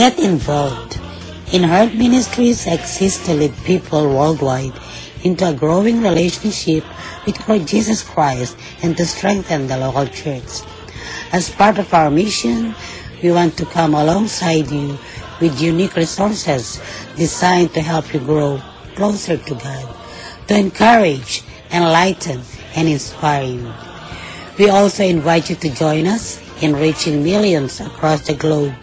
[0.00, 0.98] Get involved.
[1.52, 4.72] In Heart Ministries exists to lead people worldwide
[5.24, 6.84] into a growing relationship
[7.26, 10.62] with Lord Jesus Christ and to strengthen the local church.
[11.32, 12.74] As part of our mission,
[13.22, 14.98] we want to come alongside you
[15.40, 16.80] with unique resources
[17.16, 18.60] designed to help you grow
[18.94, 19.96] closer to God,
[20.48, 22.40] to encourage, enlighten,
[22.76, 23.72] and inspire you.
[24.58, 28.74] We also invite you to join us in reaching millions across the globe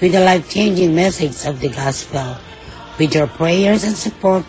[0.00, 2.36] with the life-changing message of the gospel.
[2.98, 4.44] With your prayers and support,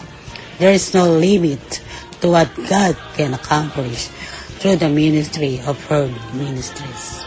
[0.59, 1.81] there is no limit
[2.21, 4.07] to what God can accomplish
[4.59, 7.26] through the ministry of Herd Ministries.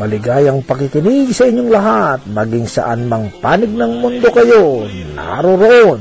[0.00, 6.00] Maligayang pakikinig sa inyong lahat, maging saan mang panig ng mundo kayo, naroroon.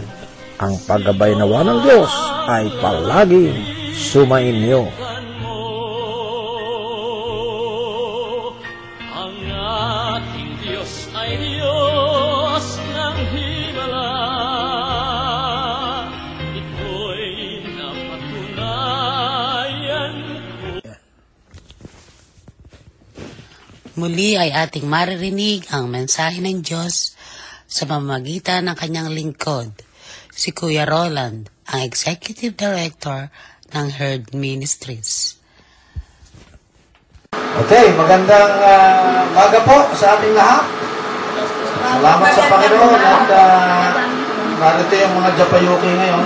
[0.56, 2.08] Ang paggabay nawa ng Diyos
[2.48, 3.60] ay palaging
[3.92, 4.88] sumainyo.
[24.00, 27.20] Muli ay ating maririnig ang mensahe ng Diyos
[27.68, 29.76] sa pamamagitan ng kanyang lingkod,
[30.32, 33.28] si Kuya Roland, ang Executive Director
[33.76, 35.36] ng Herd Ministries.
[37.36, 40.64] Okay, magandang uh, maga po sa ating lahat.
[41.84, 43.84] Salamat sa Panginoon at uh,
[44.64, 46.26] narito yung mga Japayuki ngayon.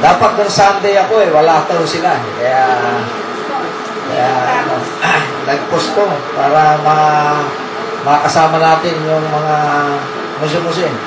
[0.00, 2.16] Dapat nung Sunday ako eh, wala daw sila.
[2.40, 2.64] Kaya,
[4.22, 6.96] ah, nag-post ko para ma
[8.06, 9.56] makasama natin yung mga
[10.42, 10.92] musim-musim.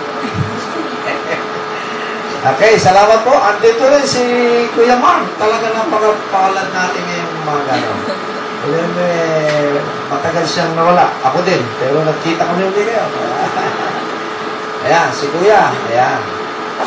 [2.41, 3.37] Okay, salamat po.
[3.37, 4.25] Andito rin si
[4.73, 5.29] Kuya Mark.
[5.37, 7.77] Talaga napakapalad natin ngayong umaga.
[7.77, 7.93] No?
[8.65, 9.77] Alam eh,
[10.09, 11.05] matagal siyang nawala.
[11.21, 11.61] Ako din.
[11.77, 13.05] Pero nagkita kami ulit kayo.
[14.89, 15.69] Ayan, si Kuya.
[15.93, 16.17] Ayan.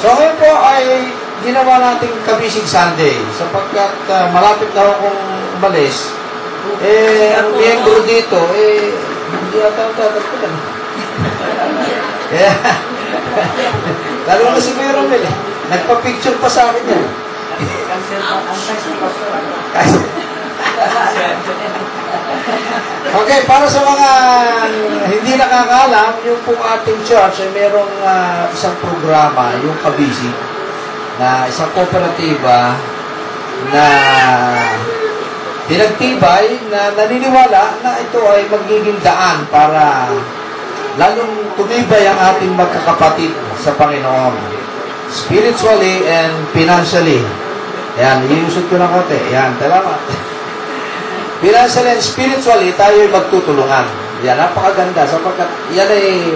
[0.02, 1.14] So ngayon po ay
[1.46, 5.22] ginawa nating kabisig Sunday sapagkat uh, malapit na akong
[5.64, 6.12] umalis.
[6.84, 8.92] Eh, ang miyembro dito, eh,
[9.32, 10.52] hindi ata ang tatagpunan.
[12.28, 12.52] Kaya,
[14.28, 15.34] lalo na si Kuya Romel eh.
[15.72, 17.00] Nagpa-picture pa sa akin yan.
[19.72, 20.04] Kasi,
[23.24, 24.08] okay, para sa mga
[25.08, 30.28] hindi nakakaalam, yung po ating church ay merong ah, isang programa, yung Kabisi,
[31.16, 32.76] na isang kooperatiba
[33.72, 33.86] na
[35.64, 40.12] pinagtibay na naniniwala na ito ay magiging daan para
[41.00, 44.34] lalong tumibay ang ating magkakapatid sa Panginoon.
[45.08, 47.22] Spiritually and financially.
[47.94, 49.18] Yan, iusod ko ng konti.
[49.30, 50.00] Yan, salamat.
[51.44, 53.86] Financially and spiritually, tayo ay magtutulungan.
[54.26, 56.34] Yan, napakaganda sapagkat yan ay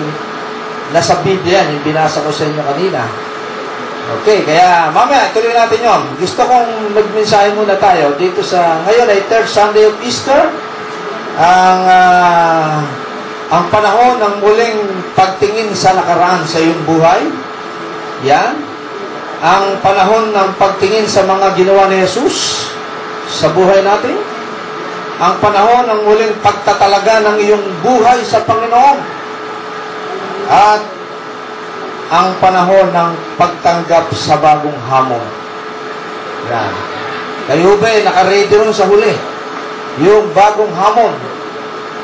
[0.94, 3.02] nasa Biblia yung binasa ko sa inyo kanina.
[4.08, 6.02] Okay, kaya mamaya, tuloy natin yon.
[6.16, 10.48] Gusto kong magmensahe muna tayo dito sa, ngayon ay third Sunday of Easter.
[11.36, 12.80] Ang, ah,
[13.52, 14.80] ang panahon ng muling
[15.12, 17.20] pagtingin sa nakaraan sa iyong buhay.
[18.24, 18.56] Yan.
[19.44, 22.64] Ang panahon ng pagtingin sa mga ginawa ni Jesus
[23.28, 24.16] sa buhay natin.
[25.20, 28.98] Ang panahon ng muling pagtatalaga ng iyong buhay sa Panginoon.
[30.48, 30.97] At
[32.08, 35.24] ang panahon ng pagtanggap sa bagong hamon.
[36.48, 36.72] Yan.
[37.48, 39.12] Kayo ba eh, nakaready ron sa huli?
[40.00, 41.12] Yung bagong hamon.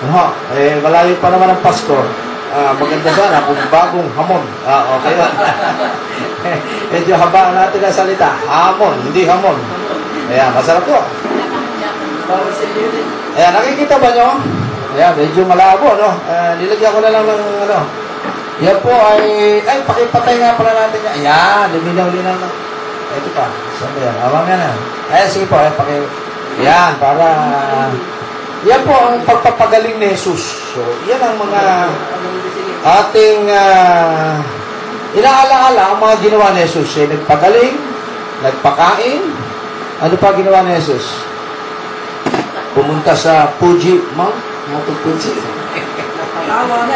[0.05, 2.05] Ano, eh, malayo pa naman ang pastor.
[2.55, 4.45] Ah, maganda sana kung bagong hamon.
[4.69, 5.17] Ah, okay.
[6.93, 8.37] Medyo haba natin ang salita.
[8.45, 9.57] Hamon, hindi hamon.
[10.29, 11.01] Ayan, masarap to.
[13.35, 14.29] Ayan, nakikita ba nyo?
[14.95, 16.15] Ayan, medyo malabo, no?
[16.31, 18.04] Uh, nilagyan ko na lang ng, ano,
[18.63, 21.15] yan po ay, ay, pakipatay nga pala natin yan.
[21.27, 22.49] Ayan, liminaw-linaw na.
[23.15, 24.17] Ito pa, saan ba yan?
[24.31, 24.71] Awang yan na.
[25.11, 25.99] Ayan, sige po, ayan, paki,
[26.63, 27.27] yan, para,
[28.63, 30.55] yan po ang pagpapagaling ni Jesus.
[30.71, 30.81] So,
[31.11, 31.63] yan ang mga
[32.85, 34.39] ating uh,
[35.19, 36.95] inaalaala ang mga ginawa ni Jesus.
[36.95, 37.75] Siya nagpagaling,
[38.47, 39.23] nagpakain,
[39.99, 41.27] ano pa ginawa ni Jesus?
[42.75, 44.35] Pumunta sa Fuji Mount,
[44.71, 45.64] Mount Fuji.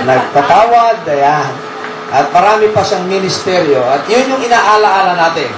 [0.04, 1.52] Nagpatawad, ayan.
[2.08, 3.84] At marami pa siyang ministeryo.
[3.84, 5.50] At yun yung inaalaala natin.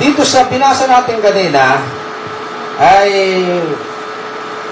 [0.00, 1.78] Dito sa binasa natin kanina,
[2.80, 3.10] ay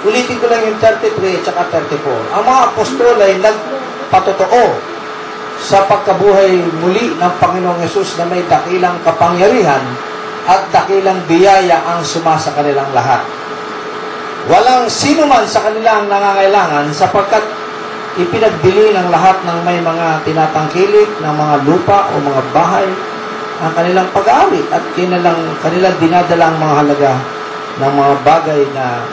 [0.02, 2.37] ulitin ko lang yung 33 at saka 34.
[2.41, 4.64] Ang mga apostol ay nagpatotoo
[5.61, 9.85] sa pagkabuhay muli ng Panginoong Yesus na may dakilang kapangyarihan
[10.49, 13.20] at dakilang biyaya ang sumasa kanilang lahat.
[14.49, 17.45] Walang sino man sa kanilang nangangailangan sapagkat
[18.17, 22.89] ipinagbili ng lahat ng may mga tinatangkilik ng mga lupa o mga bahay
[23.61, 27.13] ang kanilang pag-aari at kanilang, kanilang dinadalang mga halaga
[27.77, 29.05] ng mga bagay na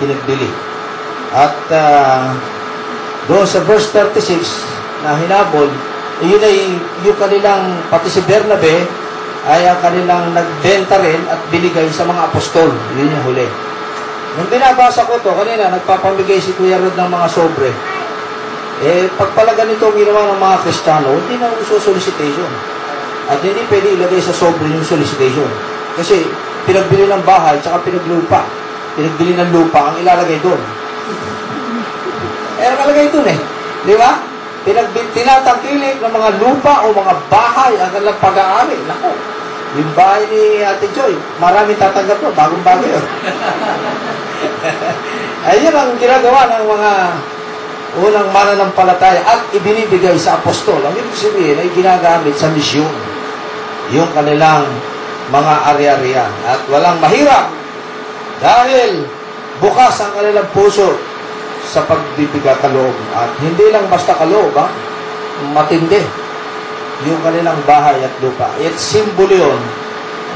[0.00, 0.48] pinagbili.
[1.36, 2.32] At uh,
[3.28, 4.40] doon sa verse 36
[5.04, 5.68] na hinabol,
[6.24, 6.56] yun ay
[7.04, 8.88] yung kanilang, pati si Bernabe,
[9.48, 12.68] ay ang kanilang nagbenta rin at binigay sa mga apostol.
[12.96, 13.69] Yun yung huli.
[14.30, 17.74] Nung binabasa ko to kanina, nagpapamigay si Kuya Rod ng mga sobre.
[18.80, 22.50] Eh, pag pala ganito ang ginawa ng mga Kristiyano, hindi na uso solicitation.
[23.26, 25.50] At hindi pwede ilagay sa sobre yung solicitation.
[25.98, 26.22] Kasi,
[26.64, 28.46] pinagbili ng bahay, tsaka pinaglupa.
[28.94, 30.60] Pinagbili ng lupa, ang ilalagay doon.
[32.60, 33.38] Eh, nakalagay doon eh.
[33.82, 34.10] Di ba?
[34.60, 38.78] Pinagbil, tinatangkilik ng mga lupa o mga bahay ang kanilang pag-aari.
[38.84, 39.10] Nako,
[39.78, 43.06] yung bahay ni Ate Joy, maraming tatanggap mo, bagong bagay yun.
[45.50, 46.92] Ayun ang ginagawa ng mga
[48.02, 50.78] unang mananampalataya at ibinibigay sa apostol.
[50.82, 52.90] Ang ibig sabihin ay ginagamit sa misyon.
[53.94, 54.66] Yung kanilang
[55.30, 56.32] mga ari-arian.
[56.46, 57.50] At walang mahirap
[58.42, 59.06] dahil
[59.62, 60.98] bukas ang kanilang puso
[61.62, 62.94] sa pagbibigay kaloob.
[63.14, 64.66] At hindi lang basta kaloob, ha?
[65.56, 66.04] matindi
[67.08, 68.52] yung kanilang bahay at lupa.
[68.60, 69.60] At simbolo yun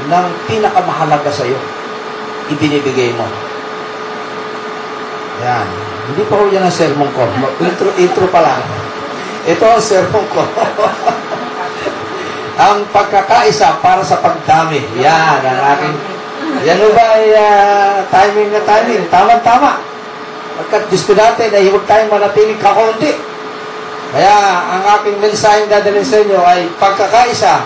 [0.09, 1.57] ng pinakamahalaga sa iyo.
[2.49, 3.25] Ibinibigay mo.
[5.41, 5.67] Yan.
[6.05, 7.25] Hindi pa ko yan ang sermon ko.
[7.61, 8.61] Intro, intro pa lang.
[9.45, 10.41] Ito ang sermon ko.
[12.65, 14.85] ang pagkakaisa para sa pagdami.
[15.01, 15.95] Yan, ang aking...
[16.65, 19.03] Yan ba ay uh, timing na timing?
[19.09, 19.81] Tama-tama.
[20.55, 23.34] Pagkat gusto natin ay huwag tayong manatiling kakunti.
[24.13, 24.35] Kaya
[24.77, 27.65] ang aking mensaheng dadalhin sa inyo ay pagkakaisa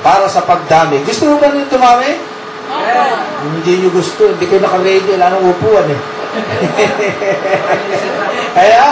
[0.00, 1.02] para sa pagdami.
[1.02, 2.36] Gusto mo ba nyo tumami?
[2.66, 3.46] Yeah.
[3.46, 4.30] Hindi nyo gusto.
[4.30, 5.14] Hindi kayo naka-ready.
[5.14, 6.00] Wala nang upuan eh.
[8.56, 8.84] Kaya,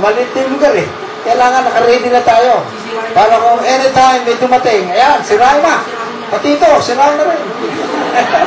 [0.00, 0.88] maliit yung lugar eh.
[1.26, 2.64] Kailangan naka-ready na tayo.
[3.12, 5.84] Para kung anytime may dumating, ayan, sirain na.
[6.30, 7.42] Pati ito, sirain na rin.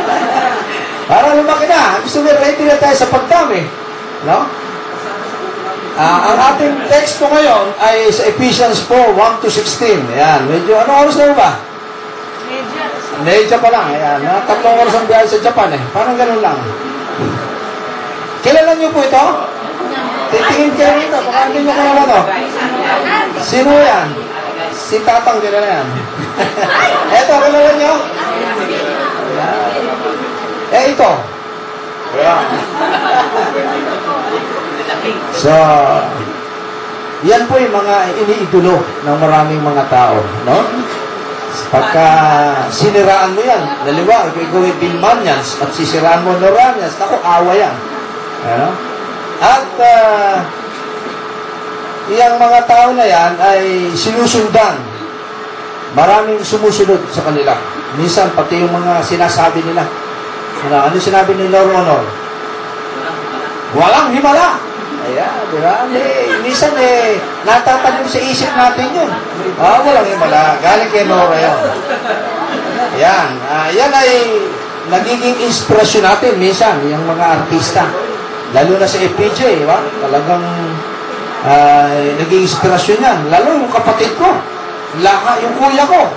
[1.09, 2.01] Para lumaki na.
[2.01, 3.61] Gusto mo ready na tayo sa pagdami.
[4.23, 4.47] No?
[5.93, 10.17] Uh, ang ating text po ngayon ay sa Ephesians 4, 1 to 16.
[10.17, 11.61] Ayan, medyo, ano oras na ba?
[13.21, 13.93] Medyo pa lang.
[13.93, 15.81] Ayan, na, tatlong oras ang biyahe sa Japan eh.
[15.93, 16.57] Parang ganun lang.
[18.41, 19.25] Kilala niyo po ito?
[20.33, 21.17] Titingin kayo rito.
[21.29, 22.21] Baka hindi niyo kilala to.
[23.45, 24.07] Sino yan?
[24.73, 25.87] Si Tatang kilala yan.
[27.21, 27.93] Eto, kilala niyo?
[30.73, 31.11] Eh, ito.
[32.13, 34.12] Yeah.
[35.35, 35.51] So,
[37.23, 40.57] yan po yung mga iniidolo ng maraming mga tao, no?
[41.69, 42.07] Pagka
[42.69, 47.75] siniraan mo yan, naliwa, ikaw ay Bilmanians at sisiraan mo Noranians, naku, awa yan.
[48.43, 48.69] Ano?
[49.39, 50.35] At, uh,
[52.11, 54.75] yung mga tao na yan ay sinusundan.
[55.93, 57.53] Maraming sumusunod sa kanila.
[57.95, 59.85] Minsan, pati yung mga sinasabi nila.
[60.67, 62.03] Ano, ano sinabi ni Lord Honor?
[63.77, 64.72] Walang himala.
[65.03, 65.83] Ayan, di ba?
[65.91, 69.11] Eh, minsan eh, natatanim sa isip natin yun.
[69.59, 70.55] Ah, walang himala.
[70.63, 71.59] Galing kay Nora yun.
[73.03, 73.29] Yan.
[73.51, 74.11] Ah, yan ay
[74.87, 77.83] nagiging inspirasyon natin minsan, yung mga artista.
[78.55, 79.83] Lalo na sa FPJ, di ba?
[79.99, 80.43] Talagang
[81.43, 83.19] ay naging inspirasyon yan.
[83.27, 84.31] Lalo yung kapatid ko.
[85.03, 86.07] Lahat, yung kuya ko.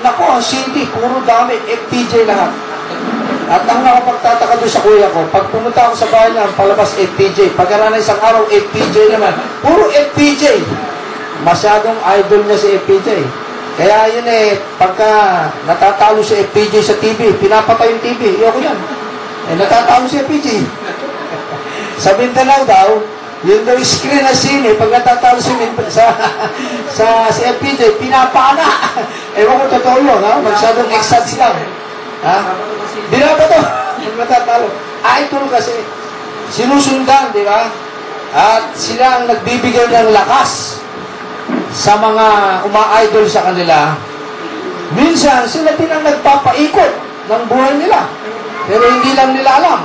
[0.00, 1.60] Nako, ang CD, puro dami.
[1.68, 2.69] FPJ lahat.
[3.50, 6.94] At ang nakapagtataka doon sa kuya ko, pag pumunta ako sa bahay niya, ang palabas
[6.94, 7.58] FPJ.
[7.58, 9.34] Pag na isang araw, FPJ naman.
[9.58, 10.62] Puro FPJ.
[11.42, 13.26] Masyadong idol niya si FPJ.
[13.74, 15.10] Kaya yun eh, pagka
[15.66, 18.38] natatalo si FPJ sa TV, pinapatay yung TV.
[18.38, 18.78] Iyoko yan.
[19.50, 20.46] Eh, natatalo si FPJ.
[22.06, 23.02] sa Mindanao daw,
[23.42, 25.50] yun daw screen na sine, pag natatalo si
[25.90, 26.14] sa,
[27.02, 28.94] sa, si FPJ, pinapana.
[29.42, 30.38] Ewan ko totoo yun, ha?
[30.38, 31.79] Masyadong exads lang.
[32.20, 32.36] Ha?
[33.08, 33.60] Binabato.
[34.00, 34.68] Pag natatalo.
[35.00, 35.76] Idol kasi.
[36.50, 37.70] Sinusundan, di ba?
[38.30, 40.82] At sila ang nagbibigay ng lakas
[41.70, 42.26] sa mga
[42.66, 43.94] uma-idol sa kanila.
[44.94, 46.92] Minsan, sila din ang nagpapaikot
[47.30, 48.06] ng buhay nila.
[48.66, 49.80] Pero hindi lang nila alam.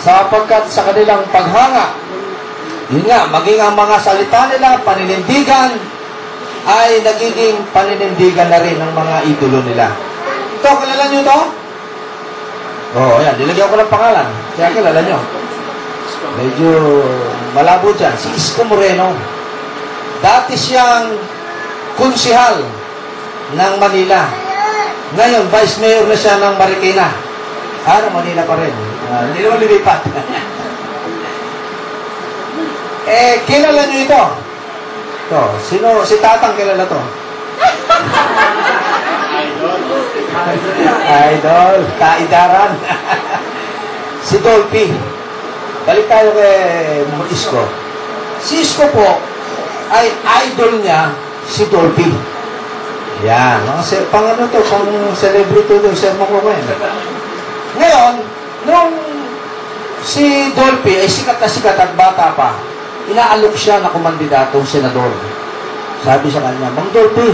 [0.00, 1.92] Sapagkat sa kanilang paghanga,
[2.90, 5.76] yun nga, maging ang mga salita nila, paninindigan,
[6.64, 10.09] ay nagiging paninindigan na rin ng mga idolo nila.
[10.60, 11.40] Ito, kilala nyo to?
[13.00, 13.32] Oo, oh, yan.
[13.40, 14.28] Nilagyan ko ng pangalan.
[14.60, 15.16] Kaya kilala nyo.
[16.36, 16.70] Medyo
[17.56, 18.12] malabo dyan.
[18.20, 19.16] Si Isko Moreno.
[20.20, 21.16] Dati siyang
[21.96, 22.60] konsihal
[23.56, 24.28] ng Manila.
[25.16, 27.08] Ngayon, vice mayor na siya ng Marikina.
[27.88, 28.76] Ah, Manila pa rin.
[29.08, 30.04] Ah, hindi naman lilipat.
[33.16, 34.24] eh, kilala nyo ito.
[35.24, 37.00] Ito, sino, si Tatang kilala to?
[41.34, 42.72] Idol, kaidaran.
[44.24, 44.94] si Dolphy.
[45.88, 47.62] Balik tayo kay Isko.
[48.40, 49.18] Si Isko po,
[49.90, 50.06] ay
[50.46, 51.10] idol niya
[51.50, 52.08] si Dolphy.
[53.26, 53.64] Yan.
[53.66, 56.78] Mga se, pang ano to, pang celebrity to, ko ngayon.
[57.76, 58.14] Ngayon,
[58.64, 58.92] nung
[60.00, 62.56] si Dolphy ay sikat na sikat at bata pa,
[63.10, 65.10] inaalok siya na kumandidatong senador.
[66.00, 67.28] Sabi sa kanya, Mang Dolphy,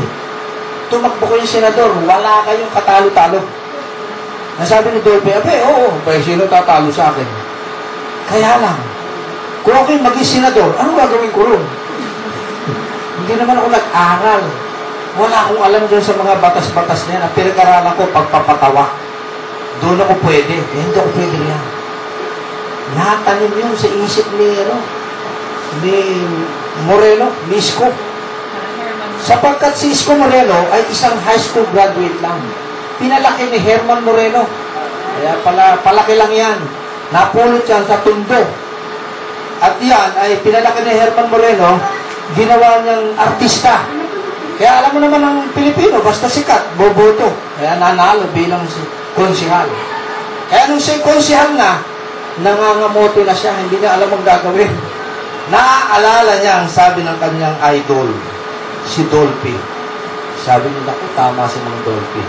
[0.89, 3.41] tumakbo kayong senador, wala kayong katalo-talo.
[4.57, 7.29] Nasabi ni Dolphy, abe, oo, ba, sino tatalo sa akin?
[8.27, 8.79] Kaya lang,
[9.67, 11.63] kung ako'y maging senador, ano gagawin ko ron?
[13.21, 14.43] Hindi naman ako nag-aral.
[15.17, 17.23] Wala akong alam dyan sa mga batas-batas na yan.
[17.25, 18.85] Ang pinag-aralan ko, pagpapatawa.
[19.81, 20.61] Doon ako pwede.
[20.61, 21.65] Eh, hindi ako pwede yan.
[23.01, 24.77] Natanim yun sa isip ni, ano,
[25.81, 25.97] ni
[26.85, 27.89] Moreno, ni Isko.
[29.27, 32.39] Sapagkat si Isko Moreno ay isang high school graduate lang.
[33.03, 34.47] Pinalaki ni Herman Moreno.
[35.19, 36.59] Kaya pala, palaki lang yan.
[37.11, 38.47] Napulot yan sa tundo.
[39.59, 41.75] At yan ay pinalaki ni Herman Moreno,
[42.39, 43.83] ginawa niyang artista.
[44.63, 47.35] Kaya alam mo naman ng Pilipino, basta sikat, boboto.
[47.59, 48.87] Kaya nanalo bilang si-
[49.19, 49.67] konsihal.
[50.47, 51.83] Kaya nung siya konsihal na,
[52.47, 54.71] nangangamoto na siya, hindi niya alam ang gagawin.
[55.51, 58.07] Naaalala niya ang sabi ng kanyang idol,
[58.87, 59.55] si Dolphy.
[60.47, 62.23] Sabi niya, naku, tama si Mang Dolphy.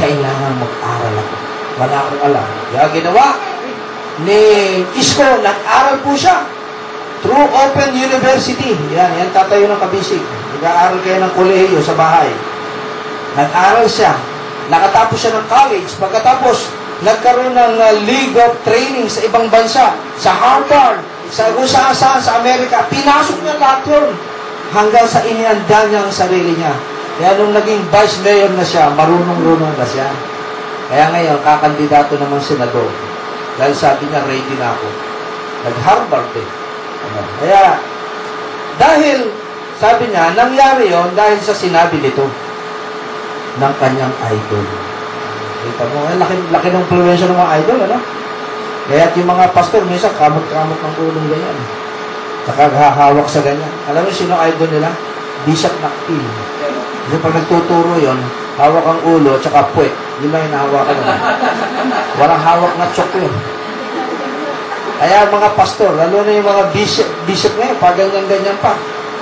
[0.00, 1.36] Kailangan mag-aral ako.
[1.76, 2.48] Wala akong alam.
[2.72, 3.26] Kaya ginawa
[4.24, 4.40] ni
[4.96, 6.48] Isko, nag-aral po siya.
[7.20, 8.76] Through Open University.
[8.96, 10.24] Yan, yan tatayo ng kabisig.
[10.56, 12.32] Nag-aaral kayo ng kolehiyo sa bahay.
[13.36, 14.16] Nag-aral siya.
[14.72, 15.90] Nakatapos siya ng college.
[16.00, 16.72] Pagkatapos,
[17.04, 19.92] nagkaroon ng uh, League of Training sa ibang bansa.
[20.16, 21.04] Sa Harvard.
[21.28, 22.88] Sa kung saan sa Amerika.
[22.88, 24.08] Pinasok niya lahat yun.
[24.74, 26.74] Hanggang sa inihanda niya ang sarili niya.
[27.16, 30.10] Kaya nung naging vice mayor na siya, marunong-runong na siya.
[30.86, 32.90] Kaya ngayon, kakandidato naman senador.
[33.56, 34.88] Dahil sabi niya, ready na ako.
[35.64, 36.48] Nag-Harvard eh.
[37.06, 37.20] Ano?
[37.40, 37.64] Kaya,
[38.76, 39.18] dahil,
[39.80, 42.28] sabi niya, nangyari yon dahil sa sinabi nito
[43.56, 44.66] ng kanyang idol.
[45.64, 47.98] Kita mo, eh, laki, laki ng influensya ng mga idol, ano?
[48.86, 51.58] Kaya yung mga pastor, minsan kamot-kamot ng ulong ganyan.
[51.58, 51.85] Saka
[52.54, 53.72] hahawak sa ganyan.
[53.90, 54.90] Alam mo sino idol nila?
[55.42, 56.22] Bishop Nakpil.
[57.06, 58.18] Kasi pag nagtuturo yon
[58.54, 59.90] hawak ang ulo, tsaka puwet.
[60.22, 61.14] Yun lang yung nahawakan mo.
[62.22, 63.34] Walang hawak na chok yun.
[64.96, 68.72] Kaya mga pastor, lalo na yung mga bishop, bishop ngayon, pag ganyan-ganyan pa,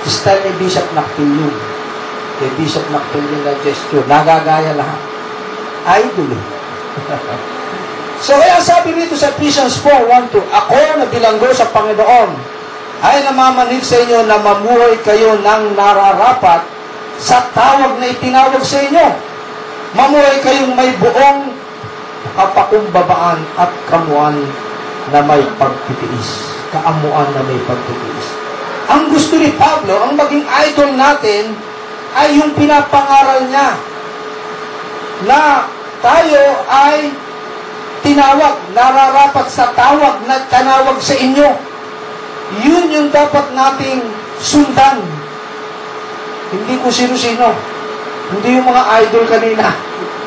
[0.05, 1.55] style ni Bishop Nakpil yun.
[2.39, 4.05] Kay Bishop Nakpil yung na gesture.
[4.05, 5.01] Nagagaya lahat.
[5.99, 6.43] Idol eh.
[8.25, 12.54] so kaya sabi rito sa Ephesians 4, 1, 2, Ako na bilanggo sa Panginoon
[13.05, 16.65] ay namamanhid sa inyo na mamuhay kayo ng nararapat
[17.21, 19.07] sa tawag na itinawag sa inyo.
[19.93, 21.53] Mamuhay kayong may buong
[22.33, 24.35] kapakumbabaan at kamuan
[25.13, 26.49] na may pagtitiis.
[26.73, 28.27] Kaamuan na may pagtitiis.
[28.89, 31.53] Ang gusto ni Pablo, ang maging idol natin,
[32.15, 33.69] ay yung pinapangaral niya
[35.27, 35.67] na
[35.99, 37.11] tayo ay
[38.05, 41.49] tinawag, nararapat sa tawag na tanawag sa inyo.
[42.63, 43.99] Yun yung dapat nating
[44.39, 45.03] sundan.
[46.53, 47.51] Hindi ko sino-sino.
[48.31, 49.65] Hindi yung mga idol kanina.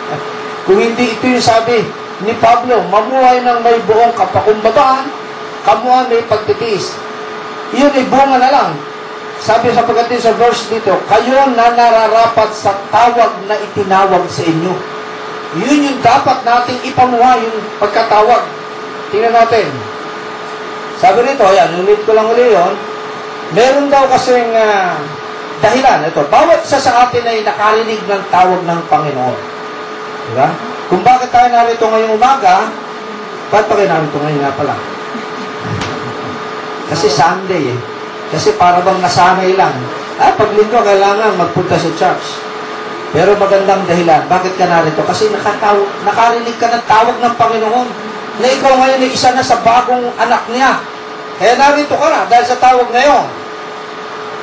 [0.68, 1.80] Kung hindi ito yung sabi
[2.26, 5.06] ni Pablo, mamuhay ng may buong kapakumbabaan,
[5.64, 6.98] kamuha may pagtitiis.
[7.72, 8.70] Yun ay bunga na lang.
[9.38, 14.74] Sabi sa pagdating sa verse dito, kayo na nararapat sa tawag na itinawag sa inyo.
[15.62, 18.42] Yun yung dapat nating ipamuha, yung pagkatawag.
[19.14, 19.70] Tingnan natin.
[20.98, 22.74] Sabi rito, ayan, ulit ko lang uli yun,
[23.54, 24.98] meron daw kasing ah,
[25.62, 26.10] dahilan.
[26.10, 29.38] Ito, bawat isa sa atin ay nakarinig ng tawag ng Panginoon.
[30.28, 30.48] Diba?
[30.90, 32.66] Kung bakit tayo narito ngayong umaga,
[33.54, 34.74] ba't pa kayo narito ngayon nga pala?
[36.90, 37.78] Kasi Sunday eh.
[38.34, 39.76] Kasi para bang nasanay lang.
[40.18, 42.42] Ah, pag linggo, kailangan magpunta sa church.
[43.14, 44.26] Pero magandang dahilan.
[44.26, 45.00] Bakit ka narito?
[45.06, 48.07] Kasi nakataw nakarinig ka ng tawag ng Panginoon
[48.38, 50.78] na ikaw ngayon ay isa na sa bagong anak niya.
[51.38, 53.24] Kaya narito ka na dahil sa tawag na yun.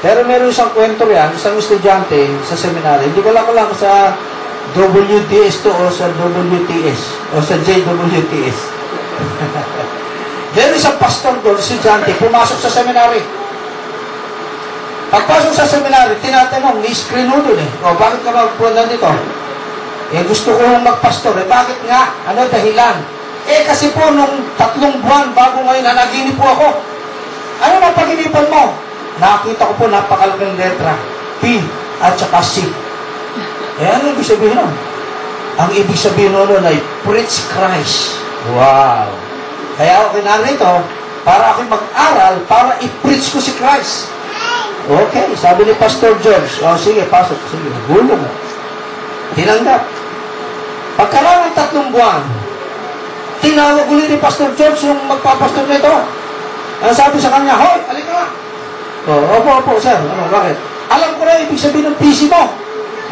[0.04, 3.10] Pero meron isang kwento yan, isang estudyante sa seminary.
[3.10, 4.14] Hindi ko lang lang sa
[4.76, 7.02] WTS to o sa WTS
[7.34, 8.60] o sa JWTS.
[10.56, 13.24] meron isang pastor doon, estudyante, pumasok sa seminary.
[15.16, 17.70] Pagpasok sa seminary, tinatanong, ni screenudo eh.
[17.88, 19.08] O, bakit ka magpunta dito?
[20.12, 21.40] Eh, gusto ko magpastor.
[21.40, 22.12] Eh, bakit nga?
[22.30, 23.15] Ano dahilan?
[23.46, 26.68] Eh, kasi po, nung tatlong buwan bago ngayon, nanaginip po ako.
[27.62, 28.74] Ano na paginipan mo?
[29.22, 30.98] Nakita ko po napakalaking letra.
[31.40, 31.62] P
[32.02, 32.66] at saka C.
[33.80, 34.74] Eh, ano ibig sabihin nun?
[35.56, 38.18] Ang ibig sabihin nun ay Preach Christ.
[38.56, 39.08] Wow!
[39.76, 40.72] Kaya ako kinarito,
[41.28, 44.08] para ako mag-aral, para i-preach ko si Christ.
[44.86, 48.22] Okay, sabi ni Pastor George, o sige, pasok, sige, gulong.
[49.34, 49.82] Tinanggap.
[50.96, 52.22] Pagkaraan ng tatlong buwan,
[53.46, 55.94] tinawag ulit ni Pastor George yung magpapastor nito.
[56.82, 58.28] Ano sabi sa kanya, Hoy, alika nga.
[59.06, 59.94] Oh, opo, opo, sir.
[59.94, 60.58] Ano, bakit?
[60.90, 62.50] Alam ko na ibig sabihin ng PC mo.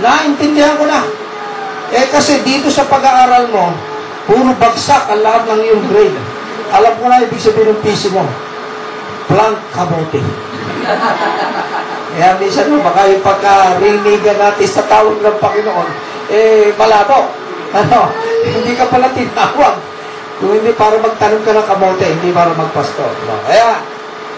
[0.02, 1.06] Naintindihan ko na.
[1.94, 3.70] Eh kasi dito sa pag-aaral mo,
[4.26, 6.18] puro bagsak ang lahat ng iyong grade.
[6.74, 8.26] Alam ko na ibig sabihin ng PC mo.
[9.30, 10.22] Plant kabote.
[12.14, 15.90] Kaya minsan mo, baka yung pagkarinigan natin sa tawag ng Panginoon,
[16.30, 17.30] eh, malabo.
[17.74, 18.10] Ano,
[18.54, 19.93] hindi ka pala tinawag.
[20.44, 23.16] Kung hindi para magtanong ka ng kamote, hindi para magpastor.
[23.32, 23.40] No?
[23.48, 23.80] Kaya,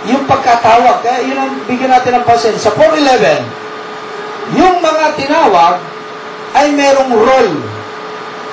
[0.05, 2.53] yung pagkatawag, kaya yun ang bigyan natin ng pansin.
[2.61, 3.41] Sa 411,
[4.53, 5.81] yung mga tinawag
[6.53, 7.57] ay merong role.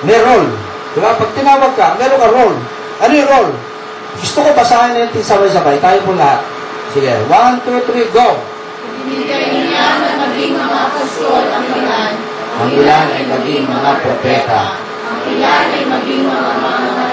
[0.09, 0.49] May role.
[0.97, 1.13] Diba?
[1.13, 2.59] Pag tinawag ka, meron ka role.
[3.05, 3.53] Ano yung role?
[4.17, 5.77] Gusto ko basahin natin sabay-sabay.
[5.77, 6.41] Tayo po lahat.
[6.97, 7.13] Sige.
[7.29, 8.41] One, two, three, go!
[9.05, 12.13] Binigay niya na maging mga apostol ang ilan.
[12.65, 14.81] Ang ilan ay maging mga propeta.
[15.05, 17.12] Ang ilan ay maging mga Ebanghelyo.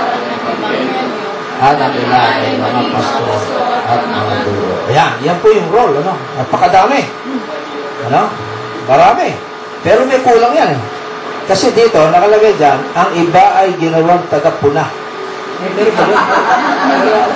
[1.59, 3.39] At ang ilan mga pastor
[3.83, 4.73] at mga guro.
[4.87, 6.15] Ayan, yan po yung role, ano?
[6.39, 7.03] Napakadami.
[8.07, 8.31] Ano?
[8.87, 9.35] Marami.
[9.83, 10.81] Pero may kulang yan eh.
[11.51, 14.87] Kasi dito, nakalagay dyan, ang iba ay ginawang taga-puna.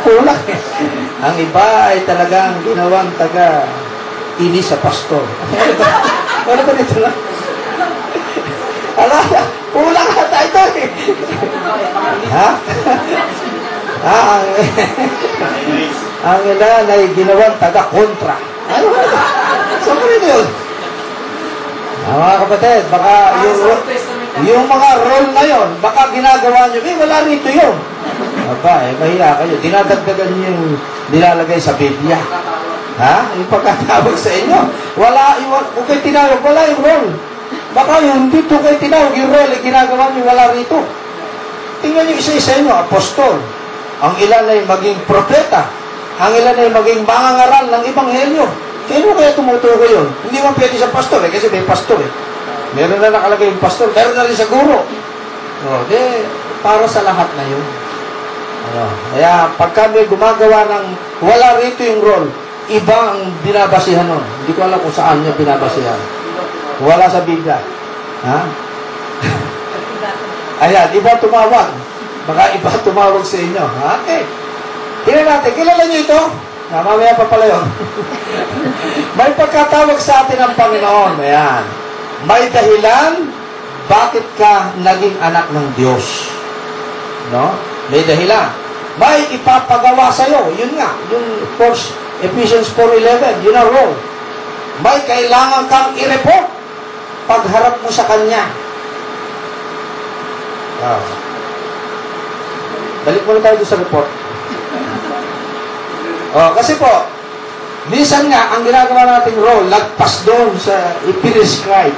[0.08, 0.42] Kulang.
[1.28, 3.68] Ang iba ay talagang ginawang taga
[4.40, 5.24] ini sa pastor.
[6.44, 6.76] Ano ba?
[6.76, 7.16] Dito lang?
[9.00, 9.20] Ala,
[9.72, 10.88] kulang ata ito eh.
[12.28, 12.48] ha?
[14.04, 14.18] ha?
[14.38, 14.46] Ang,
[16.30, 18.36] ang ilan ay ginawang taga-kontra.
[18.68, 19.04] Ano ba?
[19.84, 20.48] Saan ba ito yun?
[22.04, 23.14] Ah, mga kapatid, baka
[23.48, 23.60] yung,
[24.44, 27.76] yung mga role na yun, baka ginagawa nyo, eh, wala rito yun.
[28.44, 29.56] Aba, eh, mahiya kayo.
[29.64, 30.64] Dinadagdagan nyo yung
[31.16, 32.20] nilalagay sa Biblia.
[33.00, 33.16] Ha?
[33.40, 34.60] Yung pagkatawag sa inyo.
[35.00, 37.10] Wala, yung, kung kayo tinawag, wala yung role.
[37.72, 40.80] Baka yung dito kayo tinawag, yung role, ginagawa nyo, wala rito.
[41.80, 43.40] Tingnan nyo isa-isa inyo, apostol.
[44.04, 45.72] Ang ilan ay maging propeta.
[46.20, 48.46] Ang ilan ay maging mangangaral ng Ebanghelyo.
[48.84, 50.12] Kaya kaya tumutukoy yun?
[50.28, 52.12] Hindi mo pwede sa pastor eh, kasi may pastor eh.
[52.76, 54.84] Meron na nakalagay yung pastor, meron na rin sa guro.
[55.64, 56.28] O, de,
[56.60, 57.64] para sa lahat na yun.
[58.64, 60.86] Ano, kaya pag kami gumagawa ng
[61.24, 62.28] wala rito yung role,
[62.68, 64.24] iba ang binabasihan nun.
[64.44, 66.00] Hindi ko alam kung saan niya binabasihan.
[66.84, 67.64] Wala sa Biblia.
[68.28, 68.40] Ha?
[70.68, 71.93] Ayan, iba tumawag.
[72.24, 73.64] Baka iba tumawag sa inyo.
[73.64, 73.92] Ha?
[74.04, 74.24] Okay.
[75.04, 76.22] Tingnan natin, kilala niyo ito?
[76.72, 77.66] Ah, mamaya pa pala yun.
[79.20, 81.20] May pagkatawag sa atin ng Panginoon.
[81.20, 81.64] Ayan.
[82.24, 83.28] May dahilan,
[83.92, 86.32] bakit ka naging anak ng Diyos?
[87.36, 87.52] No?
[87.92, 88.48] May dahilan.
[88.96, 90.56] May ipapagawa sa'yo.
[90.56, 91.26] Yun nga, yung
[91.60, 91.92] first
[92.24, 93.96] Ephesians 4.11, yun ang role.
[94.80, 96.48] May kailangan kang i-report
[97.28, 98.48] pagharap mo sa Kanya.
[100.80, 101.23] Wow.
[103.04, 104.08] Balik muna tayo sa report.
[106.34, 106.90] Oh, kasi po,
[107.94, 111.94] minsan nga, ang ginagawa nating role, lagpas doon sa ipinescribe.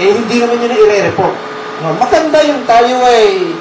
[0.00, 1.36] Eh, hindi naman yun ang ire-report.
[1.84, 3.52] No, maganda yung tayo ay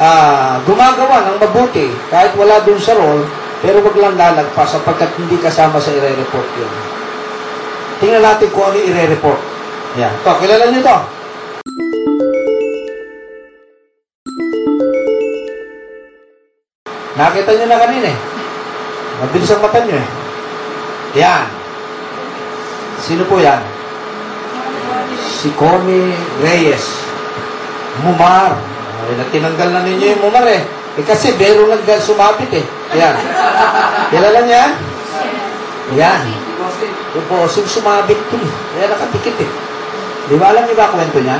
[0.00, 3.22] ah, gumagawa ng mabuti, kahit wala doon sa role,
[3.62, 6.72] pero wag lang lalagpas sapagkat hindi kasama sa ire-report yun.
[8.02, 9.40] Tingnan natin kung ano yung ire-report.
[10.00, 10.10] Yan.
[10.10, 10.98] Ito, kilala niyo to.
[17.14, 18.18] Nakita niyo na kanina eh.
[19.22, 20.08] Mabilis ang mata niyo eh.
[21.22, 21.46] Yan.
[22.98, 23.62] Sino po yan?
[25.22, 26.10] Si Connie
[26.42, 26.82] Reyes.
[28.02, 28.58] Mumar.
[29.06, 30.66] Ay, na tinanggal na ninyo yung mumar eh.
[30.98, 32.66] Eh kasi meron nag sumapit eh.
[32.98, 33.14] Yan.
[34.10, 34.64] Kilala niya?
[35.94, 36.22] Yan.
[37.14, 38.52] Yung bossing sumabit ko eh.
[38.74, 39.50] Kaya nakatikit eh.
[40.26, 41.38] Di ba alam niyo ba kwento niya?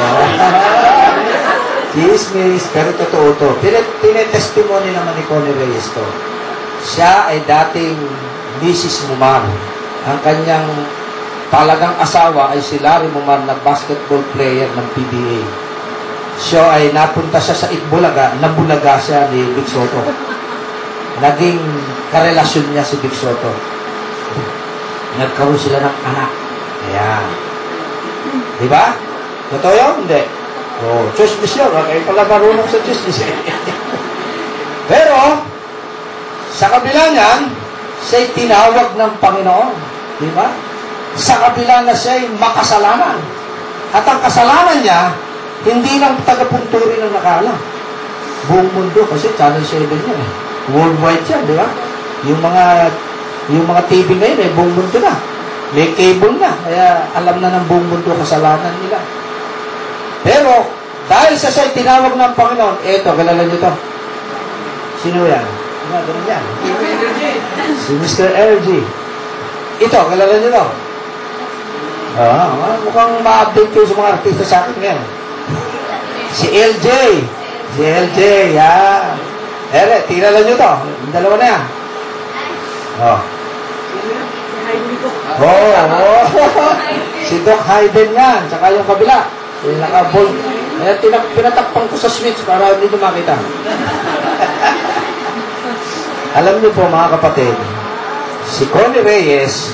[0.00, 0.24] Oo.
[1.94, 3.48] Chismis, pero totoo to.
[3.62, 6.02] Tine- Tinetestimony naman ni Connie Reyes to.
[6.82, 7.96] Siya ay dating
[8.60, 9.06] Mrs.
[9.08, 9.46] Mumar.
[10.04, 10.66] Ang kanyang
[11.48, 15.40] talagang asawa ay si Larry Mumar na basketball player ng PBA.
[16.34, 20.02] Siya ay napunta siya sa Itbulaga, nabulaga siya ni Big Soto.
[21.22, 21.62] Naging
[22.10, 23.54] karelasyon niya si Big Soto.
[25.14, 26.30] Nagkaroon sila ng anak.
[26.90, 27.26] Ayan.
[28.58, 28.98] Di ba?
[29.54, 29.94] Totoo yun?
[30.04, 30.43] Hindi.
[30.82, 31.70] Oh, chismis yun.
[31.70, 33.22] Kayo pala marunong sa chismis.
[33.22, 33.30] eh.
[34.90, 35.38] Pero,
[36.50, 37.40] sa kabila niyan,
[38.02, 39.74] siya'y tinawag ng Panginoon.
[40.18, 40.50] Di ba?
[41.14, 43.18] Sa kabila na siya'y makasalanan.
[43.94, 45.14] At ang kasalanan niya,
[45.62, 47.54] hindi lang taga-punturi ng nakala.
[48.50, 50.30] Buong mundo, kasi Channel 7 yan eh.
[50.74, 51.70] Worldwide yan, di ba?
[52.26, 52.90] Yung mga
[53.52, 55.14] yung mga TV ngayon eh, buong mundo na.
[55.76, 56.52] May cable na.
[56.64, 58.98] Kaya alam na ng buong mundo kasalanan nila.
[60.24, 60.64] Pero,
[61.04, 63.72] dahil sa siya'y tinawag ng Panginoon, eto, kilala niyo to.
[65.04, 65.44] Sino yan?
[65.92, 66.44] Ano, yan.
[67.76, 68.32] Si Mr.
[68.32, 68.68] LG.
[69.84, 70.66] Ito, kilala niyo to.
[72.14, 75.02] Ah, ah, mukhang ma-update kayo sa mga artista sa akin ngayon.
[76.32, 76.88] Si LJ.
[77.76, 78.20] Si LJ,
[78.56, 79.04] yan.
[79.76, 80.72] Ere, kilala niyo to.
[81.04, 81.62] Yung dalawa na yan.
[83.04, 83.20] Oh.
[85.34, 86.22] Oo, oh,
[87.26, 89.26] si Doc Hayden yan, tsaka yung kabila.
[89.64, 90.28] Yung naka-ball.
[90.74, 93.34] Kaya tinak pinatakpan ko sa switch para hindi nyo makita.
[96.38, 97.54] Alam niyo po mga kapatid,
[98.50, 99.70] si Connie Reyes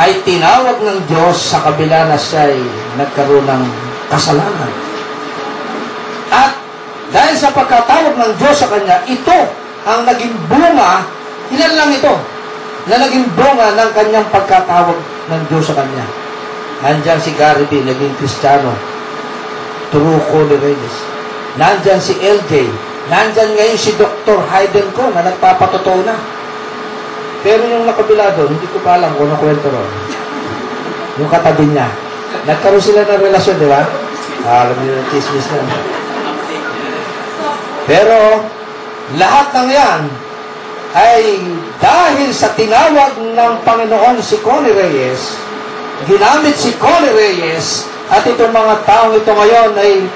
[0.00, 2.56] ay tinawag ng Diyos sa kabila na siya ay
[2.96, 3.64] nagkaroon ng
[4.08, 4.72] kasalanan.
[6.32, 6.56] At
[7.12, 9.38] dahil sa pagkatawag ng Diyos sa kanya, ito
[9.84, 11.04] ang naging bunga,
[11.52, 12.16] ilan lang ito,
[12.88, 14.96] na naging bunga ng kanyang pagkatawag
[15.28, 16.17] ng Diyos sa kanya.
[16.78, 18.70] Nandyan si Gary B, naging Kristiyano.
[19.90, 20.94] True Holy Reyes.
[21.58, 22.70] Nandyan si LJ.
[23.10, 24.38] Nandyan ngayon si Dr.
[24.52, 26.14] Hayden ko na nagpapatotoo na.
[27.42, 29.90] Pero yung nakabila doon, hindi ko pa alam kung ano kwento ron.
[31.18, 31.88] Yung katabi niya.
[32.46, 33.82] Nagkaroon sila ng relasyon, di ba?
[34.46, 35.66] Ah, alam niyo yung chismis na.
[37.88, 38.44] Pero,
[39.16, 40.02] lahat ng yan
[40.92, 41.40] ay
[41.80, 45.47] dahil sa tinawag ng Panginoon si Connie Reyes,
[46.06, 50.06] ginamit si Connie Reyes, at itong mga taong ito ngayon ay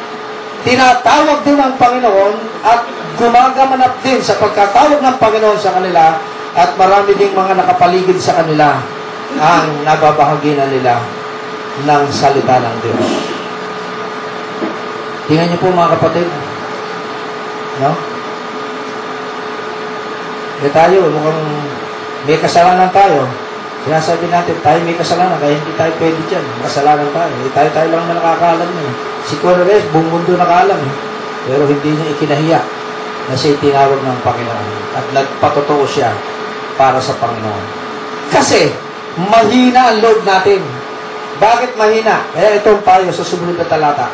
[0.64, 2.80] tinatawag din ng Panginoon at
[3.20, 6.16] gumagamanap din sa pagkatawag ng Panginoon sa kanila
[6.56, 8.80] at marami ding mga nakapaligid sa kanila
[9.36, 10.94] ang nababahagi na nila
[11.84, 13.08] ng salita ng Diyos.
[15.28, 16.28] Tingnan niyo po mga kapatid.
[17.80, 17.92] No?
[20.62, 21.42] Eh tayo, mukhang
[22.28, 23.26] may kasalanan tayo.
[23.82, 26.44] Sinasabi natin, tayo may kasalanan, kaya hindi tayo pwede dyan.
[26.62, 27.34] Kasalanan tayo.
[27.34, 28.92] Eh, tayo, tayo lang na nakakaalam eh.
[29.26, 30.94] Si Corres, buong mundo nakaalam eh.
[31.50, 32.60] Pero hindi niya ikinahiya
[33.26, 34.68] na siya tinawag ng Panginoon.
[34.94, 36.14] At nagpatotoo siya
[36.78, 37.66] para sa Panginoon.
[38.30, 38.70] Kasi,
[39.18, 40.62] mahina ang loob natin.
[41.42, 42.22] Bakit mahina?
[42.30, 44.06] Kaya itong payo sa sumunod na talata.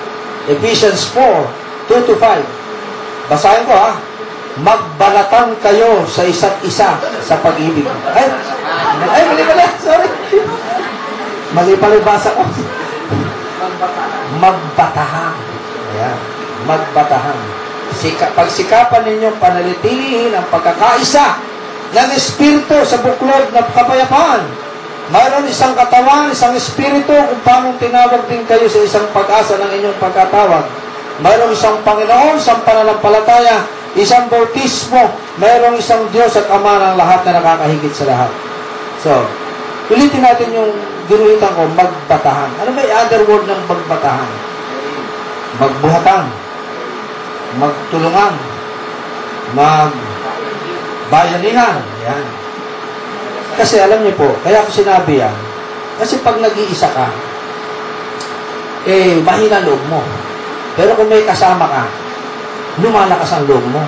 [0.48, 2.40] Ephesians 4, 2 to 5.
[3.28, 3.92] Basahin ko ha.
[4.58, 7.86] Magbalatan kayo sa isa't isa sa pag-ibig.
[8.10, 8.26] Ay,
[9.06, 9.66] ay, mali pala.
[9.78, 10.08] Sorry.
[11.54, 12.42] Mali pala basa ko.
[14.42, 15.36] Magbatahan.
[15.94, 16.18] Ayan.
[16.66, 17.38] Magbatahan.
[17.94, 21.38] Sika, pagsikapan ninyong panalitilihin ang pagkakaisa
[21.94, 24.44] ng Espiritu sa buklod ng kapayapaan.
[25.08, 29.96] Mayroon isang katawan, isang Espiritu kung paano tinawag din kayo sa isang pag-asa ng inyong
[29.96, 30.68] pagkatawag.
[31.24, 35.10] Mayroong isang Panginoon, isang pananampalataya, isang bautismo,
[35.42, 38.30] mayroong isang Diyos at Ama ng lahat na nakakahigit sa lahat.
[39.02, 39.10] So,
[39.90, 40.70] ulitin natin yung
[41.10, 42.50] ginuhitan ko, magbatahan.
[42.62, 44.30] Ano ba yung other word ng magbatahan?
[45.58, 46.24] Magbuhatan.
[47.58, 48.34] Magtulungan.
[49.56, 49.92] Mag
[51.08, 51.80] Bayanihan.
[52.04, 52.26] Yan.
[53.56, 55.34] Kasi alam niyo po, kaya ko sinabi yan,
[55.98, 57.10] kasi pag nag-iisa ka,
[58.86, 59.98] eh, mahina loob mo.
[60.78, 61.82] Pero kung may kasama ka,
[62.82, 63.82] lumalakas ang loob mo.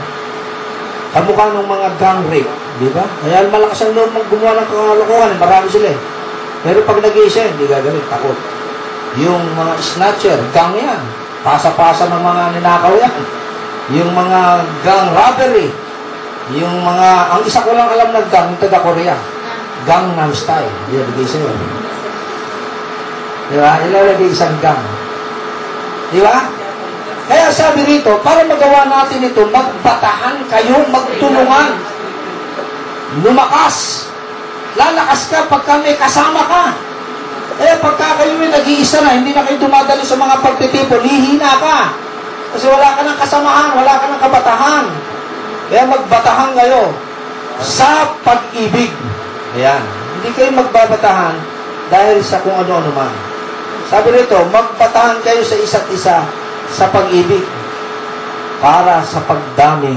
[1.11, 3.03] Kamukha ng mga gang rape, di ba?
[3.23, 5.99] Kaya malakas ang loob mong gumawa ng kalokohan, eh, marami sila eh.
[6.61, 8.39] Pero pag nag-iisa, hindi gagawin, takot.
[9.19, 11.03] Yung mga snatcher, gang yan.
[11.43, 13.17] Pasa-pasa ng mga ninakaw yan.
[13.97, 15.73] Yung mga gang robbery.
[16.55, 19.17] Yung mga, ang isa ko lang alam na gang, yung taga-Korea.
[19.89, 20.71] Gangnam Style.
[20.93, 21.51] Ilalagay sa'yo.
[23.51, 23.73] Di ba?
[23.83, 24.79] Ilalagay isang gang.
[26.13, 26.60] Di ba?
[27.31, 31.79] Kaya sabi rito, para magawa natin ito, magbatahan kayo, magtulungan.
[33.23, 34.11] Lumakas.
[34.75, 36.75] Lalakas ka pagka may kasama ka.
[37.63, 41.95] Eh, pagka kayo ay nag-iisa na, hindi na kayo dumadalo sa mga pagtitipon, hihina ka.
[42.51, 44.85] Kasi wala ka ng kasamahan, wala ka ng kabatahan.
[45.71, 46.91] Kaya magbatahan kayo
[47.63, 48.91] sa pag-ibig.
[49.55, 49.87] Ayan.
[50.19, 51.39] Hindi kayo magbabatahan
[51.95, 53.15] dahil sa kung ano-ano man.
[53.87, 56.40] Sabi rito, magbatahan kayo sa isa't isa
[56.71, 57.43] sa pag-ibig
[58.63, 59.97] para sa pagdami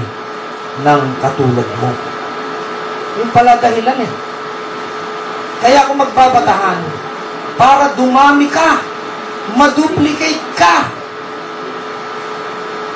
[0.81, 1.91] ng katulad mo.
[3.21, 4.11] Yung pala dahilan eh.
[5.61, 6.79] Kaya kung magbabatahan,
[7.55, 8.81] para dumami ka,
[9.53, 10.89] maduplicate ka.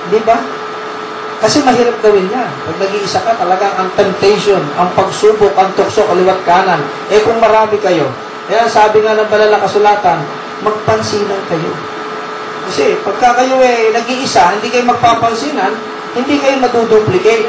[0.09, 0.39] Di ba?
[1.37, 2.49] Kasi mahirap gawin yan.
[2.65, 6.81] Pag nag-iisa ka, talagang ang temptation, ang pagsubok, ang tukso, kaliwat kanan.
[7.13, 8.09] Eh kung marami kayo,
[8.49, 10.17] kaya sabi nga ng banal na kasulatan,
[10.65, 11.96] magpansinan kayo.
[12.67, 15.71] Kasi pagka kayo eh nag-iisa, hindi kayo magpapansinan,
[16.19, 17.47] hindi kayo maduduplicate.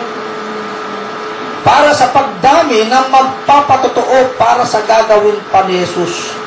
[1.67, 6.39] Para sa pagdami ng magpapatotoo para sa gagawin pa ni Jesus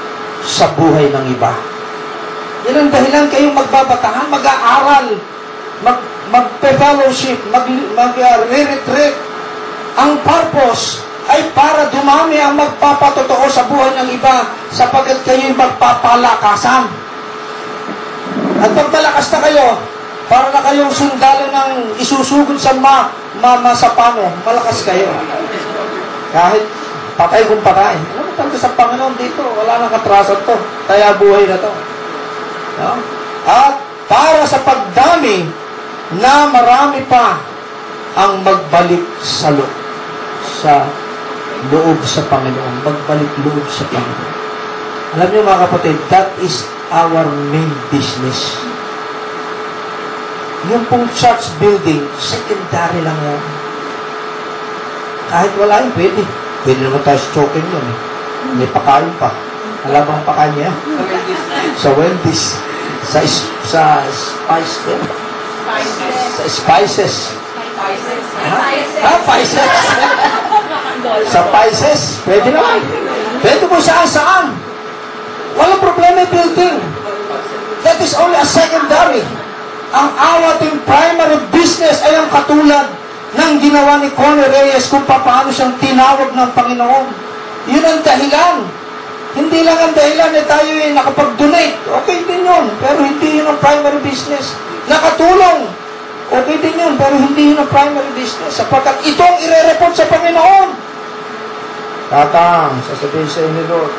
[0.48, 1.52] sa buhay ng iba.
[2.72, 5.20] Yan ang dahilan kayong magbabatahan, mag-aaral,
[5.84, 6.00] mag,
[6.32, 9.16] mag-fellowship, mag, mag uh, retreat
[10.00, 17.01] Ang purpose ay para dumami ang magpapatotoo sa buhay ng iba sapagkat kayo'y magpapalakasan.
[18.62, 19.66] At pag malakas na kayo,
[20.30, 23.10] para na kayong sundalo ng isusugod sa ma,
[23.42, 23.92] mama sa
[24.46, 25.10] malakas kayo.
[26.32, 26.64] Kahit
[27.18, 27.98] patay kung patay.
[28.16, 30.56] Mo talaga sa Panginoon dito, wala nang katrasan to.
[30.88, 31.72] Kaya buhay na to.
[32.80, 32.96] No?
[33.50, 33.76] At
[34.08, 35.50] para sa pagdami
[36.22, 37.42] na marami pa
[38.16, 39.74] ang magbalik sa loob
[40.62, 40.86] sa
[41.74, 42.86] loob sa Panginoon.
[42.86, 44.34] Magbalik loob sa Panginoon.
[45.12, 48.60] Alam niyo mga kapatid, that is our main business.
[50.70, 53.42] Yung pong church building, secondary lang yan.
[55.32, 56.22] Kahit wala yun, pwede.
[56.68, 57.86] Pwede naman tayo choking yun.
[57.88, 57.98] Eh.
[58.60, 59.32] May pakain pa.
[59.88, 60.70] Alam ang pakain niya?
[61.80, 62.60] sa Wendy's.
[63.02, 63.24] Sa,
[63.66, 65.02] sa spice din.
[66.38, 67.16] Sa spices.
[67.82, 68.60] Ha?
[69.02, 69.66] Ah, spices.
[71.32, 72.02] sa spices.
[72.28, 72.80] Pwede naman.
[73.42, 74.71] Pwede mo saan saan.
[75.56, 76.78] Walang problema building.
[77.82, 79.26] That is only a secondary.
[79.92, 82.88] Ang awating primary business ay ang katulad
[83.36, 87.06] ng ginawa ni Connie Reyes kung paano siyang tinawag ng Panginoon.
[87.68, 88.68] Yun ang dahilan.
[89.32, 91.76] Hindi lang ang dahilan na tayo ay nakapag-donate.
[92.04, 92.66] Okay din yun.
[92.84, 94.60] Pero hindi yun ang primary business.
[94.92, 95.72] Nakatulong.
[96.32, 96.94] Okay din yun.
[97.00, 98.60] Pero hindi yun ang primary business.
[98.60, 100.70] Sapagkat ito ang ire-report sa Panginoon.
[102.12, 103.92] Tatang, sasabihin sa inyo, Lord,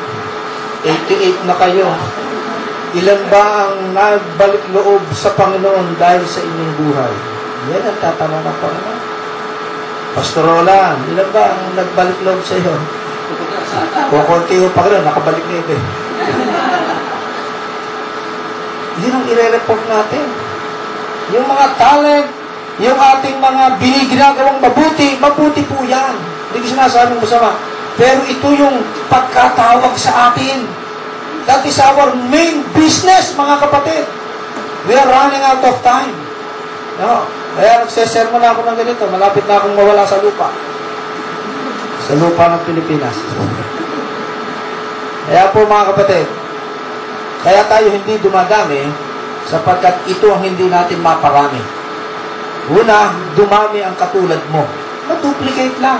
[0.83, 1.87] 88 na kayo.
[2.93, 7.13] Ilan ba ang nagbalik loob sa Panginoon dahil sa inyong buhay?
[7.71, 9.01] Yan ang tatanong ng Panginoon.
[10.13, 12.75] Pastor Roland, ilan ba ang nagbalik loob sa iyo?
[14.11, 15.83] Kukunti ko pa rin, nakabalik na ito eh.
[19.01, 20.25] Yun ang ire-report natin.
[21.33, 22.29] Yung mga talent,
[22.77, 26.13] yung ating mga biniginagawang mabuti, mabuti po yan.
[26.51, 27.72] Hindi ko sinasabing masama.
[27.93, 30.65] Pero ito yung pagkatawag sa atin.
[31.45, 34.07] That is our main business, mga kapatid.
[34.87, 36.15] We are running out of time.
[36.99, 37.27] No?
[37.53, 39.03] Kaya nagsesermo na ako ng ganito.
[39.11, 40.49] Malapit na akong mawala sa lupa.
[42.09, 43.15] Sa lupa ng Pilipinas.
[45.23, 46.27] Kaya po mga kapatid,
[47.43, 48.91] kaya tayo hindi dumadami
[49.47, 51.59] sapagkat ito ang hindi natin maparami.
[52.71, 54.63] Una, dumami ang katulad mo.
[55.07, 55.99] Maduplicate lang.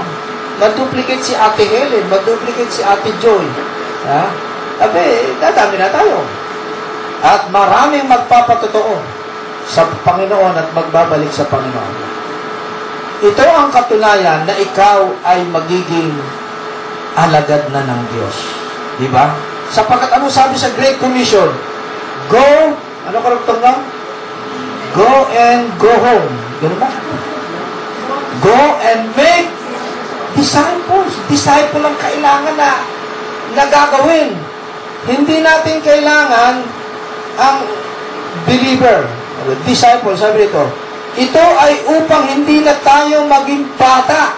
[0.61, 3.45] Maduplicate si Ate Helen, maduplicate si Ate Joy.
[4.05, 4.23] Ha?
[4.83, 6.21] Sabi, dadami na tayo.
[7.23, 8.99] At maraming magpapatotoo
[9.63, 11.95] sa Panginoon at magbabalik sa Panginoon.
[13.23, 16.11] Ito ang katunayan na ikaw ay magiging
[17.15, 18.35] alagad na ng Diyos.
[18.99, 19.31] Di ba?
[19.71, 21.47] Sapagkat ano sabi sa Great Commission?
[22.27, 22.75] Go,
[23.07, 23.79] ano karugtong lang?
[24.93, 26.33] Go and go home.
[26.59, 26.89] Ganun ba?
[28.43, 29.62] Go and make
[30.43, 31.11] disciples.
[31.31, 32.71] Disciple ang kailangan na,
[33.55, 34.35] na gagawin.
[35.07, 36.53] Hindi natin kailangan
[37.39, 37.57] ang
[38.43, 39.07] believer,
[39.63, 40.63] disciple, sabi dito,
[41.15, 44.33] ito ay upang hindi na tayo maging bata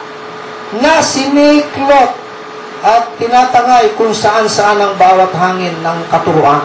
[0.82, 2.12] na siniklot
[2.86, 6.62] at tinatangay kung saan-saan ang bawat hangin ng katuruan.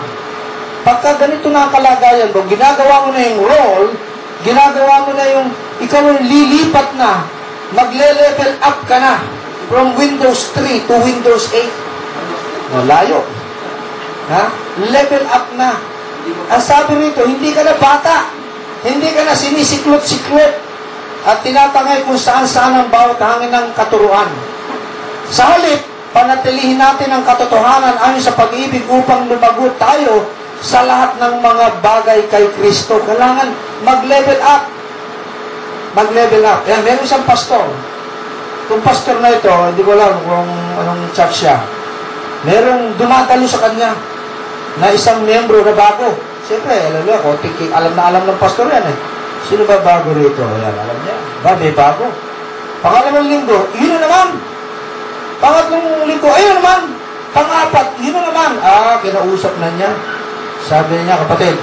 [0.81, 3.89] Pagka ganito na ang kalagayan mo, ginagawa mo na yung role,
[4.43, 5.49] ginagawa mo na yung,
[5.85, 7.25] ikaw ay lilipat na,
[7.75, 9.15] magle-level up ka na
[9.71, 12.75] from Windows 3 to Windows 8.
[12.75, 13.21] No, layo.
[14.31, 14.45] Ha?
[14.91, 15.79] Level up na.
[16.51, 18.31] Ang sabi rito, hindi ka na bata.
[18.87, 20.55] Hindi ka na sinisiklot-siklot
[21.21, 24.31] at tinatangay kung saan-saan ang bawat hangin ng katuruan.
[25.29, 25.85] Sa halip,
[26.17, 30.27] panatilihin natin ang katotohanan ayon sa pag-ibig upang lumago tayo
[30.65, 33.01] sa lahat ng mga bagay kay Kristo.
[33.05, 33.53] Kailangan
[33.85, 34.80] mag-level up.
[35.97, 36.63] Mag-level up.
[36.71, 37.67] Yan, meron isang pastor.
[38.71, 41.59] Kung pastor na ito, hindi ko alam kung anong church siya.
[42.47, 43.91] Merong dumadalo sa kanya
[44.79, 46.15] na isang miyembro na bago.
[46.47, 48.97] Siyempre, alam niya, konting, alam na alam ng pastor yan eh.
[49.51, 50.39] Sino ba bago rito?
[50.39, 51.17] Ayan, alam niya.
[51.43, 52.07] Ba, may bago.
[52.81, 54.29] Pangalawang linggo, yun na naman.
[55.41, 56.81] Pangatlong linggo, ayun naman.
[57.33, 58.51] Pang-apat, yun na naman.
[58.63, 59.91] Ah, kinausap na niya.
[60.65, 61.57] Sabi niya, kapatid,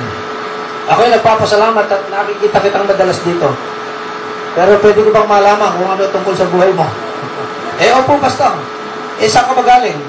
[0.89, 3.49] ako'y nagpapasalamat at nakikita kitang madalas dito.
[4.57, 6.89] Pero pwede ko bang malaman kung ano tungkol sa buhay mo?
[7.85, 8.57] eh, opo, pastor.
[9.21, 10.01] Eh, saan ka ba galing?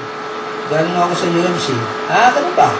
[0.73, 1.67] Galing ako sa UMC.
[2.09, 2.65] Ah, ganun ba?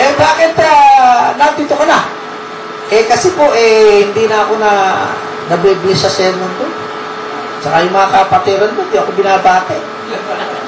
[0.00, 2.08] eh, bakit uh, nandito ka na?
[2.88, 4.72] Eh, kasi po, eh, hindi na ako na
[5.52, 6.64] nabiblis sa sermon ko.
[7.60, 9.76] Tsaka yung mga kapatiran ko, hindi ako binabate.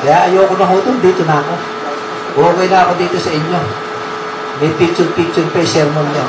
[0.05, 1.55] Kaya ayoko na ho doon, dito na ako.
[2.53, 3.61] Okay na ako dito sa inyo.
[4.61, 6.29] May picture-picture pa yung sermon niyo.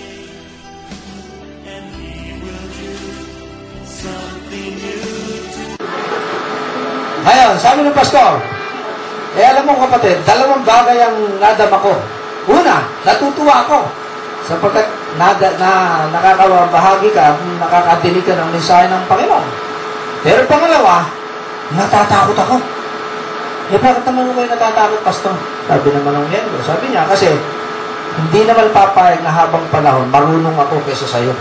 [7.21, 8.41] Ngayon, sabi ng pastor,
[9.37, 11.93] eh alam mo kapatid, dalawang bagay ang nadama ko.
[12.49, 13.79] Una, natutuwa ako
[14.41, 15.71] sapagkat nada, na
[16.09, 19.47] nakakabahagi ka, nakakadinig ka ng mensahe ng Panginoon.
[20.25, 21.05] Pero pangalawa,
[21.77, 22.57] natatakot ako.
[23.71, 25.35] Eh bakit naman kayo natatakot, pastor?
[25.69, 26.59] Sabi naman ng miyembro.
[26.65, 27.31] Sabi niya, kasi
[28.17, 31.31] hindi naman papayag na habang panahon, marunong ako kaysa sa'yo.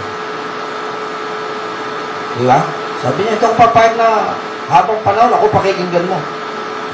[2.39, 2.63] Di ba?
[3.03, 4.37] Sabi niya, ito papayag na
[4.71, 6.17] habang panahon, ako pakikinggan mo.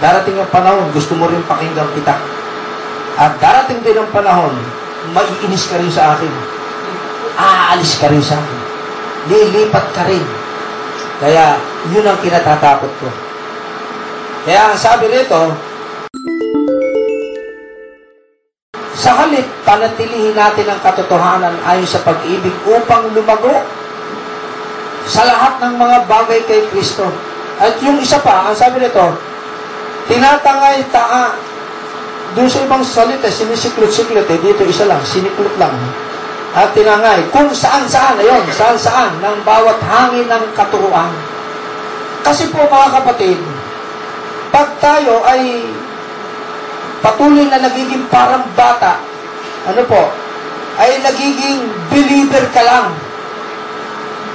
[0.00, 2.16] Darating ang panahon, gusto mo rin pakinggan kita.
[3.20, 4.56] At darating din ang panahon,
[5.12, 6.32] maiinis ka rin sa akin.
[7.36, 8.60] Aalis ka rin sa akin.
[9.28, 10.24] Lilipat ka rin.
[11.20, 11.60] Kaya,
[11.92, 13.08] yun ang kinatatakot ko.
[14.48, 15.52] Kaya ang sabi nito,
[18.96, 23.62] Sa halip, panatilihin natin ang katotohanan ayon sa pag-ibig upang lumago
[25.06, 27.06] sa lahat ng mga bagay kay Kristo.
[27.56, 29.16] At yung isa pa, ang sabi nito,
[30.12, 31.32] tinatangay taa.
[32.36, 34.38] Doon sa ibang salita, sinisiklot-siklot eh.
[34.44, 35.72] Dito isa lang, siniklot lang.
[36.52, 41.12] At tinangay, kung saan-saan, ayun, saan-saan, ng bawat hangin ng katuruan.
[42.20, 43.40] Kasi po mga kapatid,
[44.52, 45.64] pag tayo ay
[47.00, 49.00] patuloy na nagiging parang bata,
[49.68, 50.12] ano po,
[50.76, 52.92] ay nagiging believer ka lang.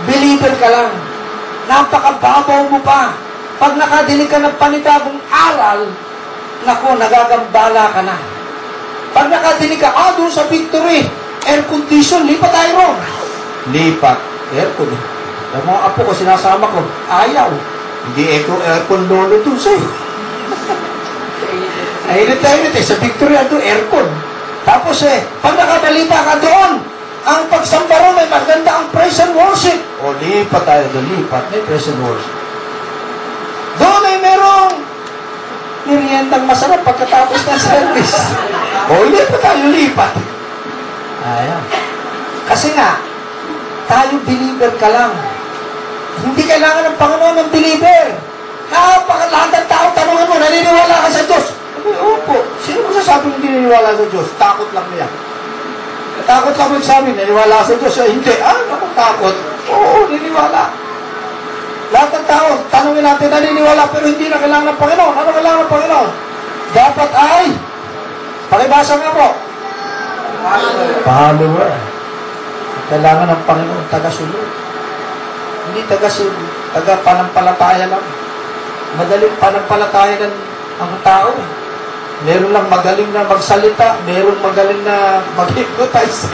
[0.09, 1.10] Believer ka lang.
[1.71, 3.15] Napakababaw mo pa.
[3.55, 5.87] Pag nakadinig ka ng panibagong aral,
[6.67, 8.19] naku, nagagambala ka na.
[9.15, 11.07] Pag nakadinig ka, ah, doon sa victory,
[11.47, 12.97] air condition, lipat tayo ron.
[13.71, 14.19] Lipat.
[14.51, 14.91] Aircon.
[15.55, 17.47] Yung mga apo ko, sinasama ko, ayaw.
[18.11, 19.79] Hindi eco aircon lolo to sa'yo.
[22.11, 22.83] Ay, init na init eh.
[22.83, 24.11] Sa victory, ando, aircon.
[24.67, 26.90] Tapos eh, pag nakabalita ka doon,
[27.21, 29.77] ang pagsamba ron ay maganda ang praise and worship.
[30.01, 31.43] O, lipat tayo doon, lipat.
[31.53, 32.33] May praise and worship.
[33.77, 34.73] Doon ay merong
[35.85, 38.15] meriendang masarap pagkatapos ng service.
[38.89, 40.13] o, lipat tayo, lipat.
[41.21, 41.63] Ayan.
[42.49, 42.97] Kasi nga,
[43.85, 45.13] tayo believer ka lang.
[46.25, 48.17] Hindi kailangan ng Panginoon ng believer.
[48.73, 51.45] Napakalahat ng tao, tanungan mo, naniniwala ka sa Diyos.
[51.85, 52.37] Opo.
[52.65, 54.27] Sino mo sasabi hindi naniniwala sa Diyos?
[54.41, 55.07] Takot lang niya.
[56.25, 57.95] Takot lang magsabi, naniniwala ka sa Diyos.
[58.01, 58.33] Eh, hindi.
[58.39, 59.35] Ah, ako takot.
[59.71, 60.63] Oo, naniniwala.
[61.91, 65.13] Lahat ng tao, tanungin natin, naniniwala pero hindi na kailangan ng Panginoon.
[65.15, 66.09] Ano kailangan ng Panginoon?
[66.71, 67.45] Dapat ay,
[68.47, 69.27] pakibasa nga po,
[71.03, 71.71] follower.
[72.87, 74.47] Kailangan ng Panginoon taga-sunod.
[75.67, 78.05] Hindi taga-sunod, taga-panampalataya lang.
[78.95, 80.35] Madaling panampalataya ng
[80.81, 81.29] ang tao.
[81.31, 81.60] eh.
[82.21, 86.29] Meron lang magaling na magsalita, meron magaling na mag-hypnotize.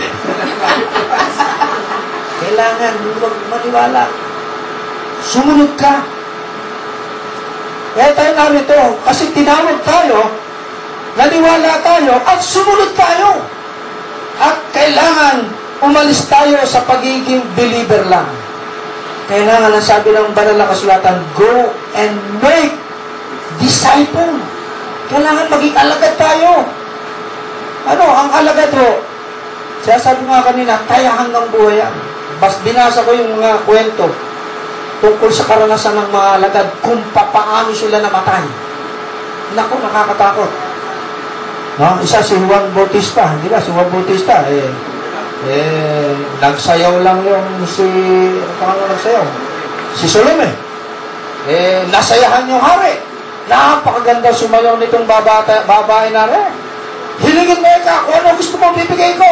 [2.43, 4.03] Kailangan huwag maniwala.
[5.23, 6.03] Sumunod ka.
[7.97, 10.29] Kaya tayo narito, kasi tinawag tayo,
[11.17, 13.41] naniwala tayo, at sumunod tayo.
[14.37, 15.49] At kailangan
[15.81, 18.29] umalis tayo sa pagiging believer lang.
[19.27, 22.75] Kailangan ang sabi ng banal na kasulatan, go and make
[23.57, 24.37] disciple.
[25.07, 26.67] Kailangan maging alagad tayo.
[27.87, 28.99] Ano, ang alagad ho,
[29.87, 31.95] siya sabi nga kanina, kaya hanggang buhay yan.
[32.43, 34.11] Bas binasa ko yung mga kwento
[34.99, 38.43] tungkol sa karanasan ng mga alagad kung papaano sila namatay.
[39.55, 40.51] Naku, nakakatakot.
[41.79, 42.03] No?
[42.03, 43.63] Isa si Juan Bautista, di ba?
[43.63, 44.67] Si Juan Bautista, eh,
[45.47, 46.11] eh,
[46.43, 47.87] nagsayaw lang yung si,
[48.35, 49.25] ano pangalan nagsayaw?
[49.95, 50.51] Si Solomon.
[51.47, 53.06] Eh, nasayahan yung hari.
[53.47, 56.51] Napakaganda sumayaw nitong babata, babae na rin.
[57.23, 59.31] Hilingin mo ikaw kung ano gusto mo bibigay ko.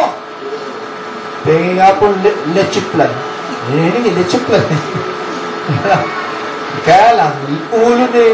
[1.46, 3.12] Tingin nga po le, leche plan.
[3.70, 4.64] Hilingin, leche plan.
[6.86, 7.34] Kaya lang,
[7.70, 8.26] ulo ni,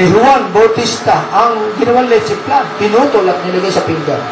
[0.00, 2.64] ni Juan Bautista ang ginawang leche plan.
[2.80, 4.22] Pinutol at nilagay sa pinggan.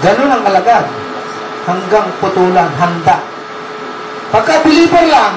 [0.00, 0.88] Ganun ang alagad.
[1.68, 3.20] Hanggang putulan, handa.
[4.32, 5.36] Pagka believer lang,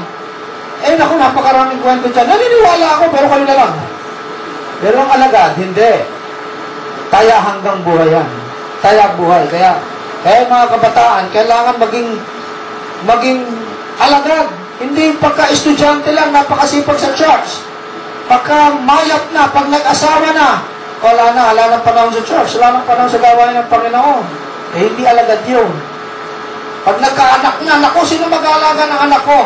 [0.87, 2.25] eh naku, napakaraming kwento dyan.
[2.25, 3.92] Naniniwala ako, pero kanila lang.
[4.83, 6.03] Pero ang alagad, hindi.
[7.07, 8.27] Taya hanggang buhay yan.
[8.83, 9.47] Taya buhay.
[9.47, 9.79] Kaya,
[10.27, 12.19] kaya mga kabataan, kailangan maging
[13.07, 13.47] maging
[13.95, 14.51] alagad.
[14.83, 17.63] Hindi pagka-estudyante lang, napakasipag sa church.
[18.27, 20.59] Pagka mayap na, pag nag-asawa na,
[20.99, 24.25] wala na, wala nang panahon sa church, wala nang panahon sa gawain ng Panginoon.
[24.75, 25.71] Eh, hindi alagad yun.
[26.83, 29.39] Pag nagkaanak na, naku, sino mag-aalaga ng anak ko?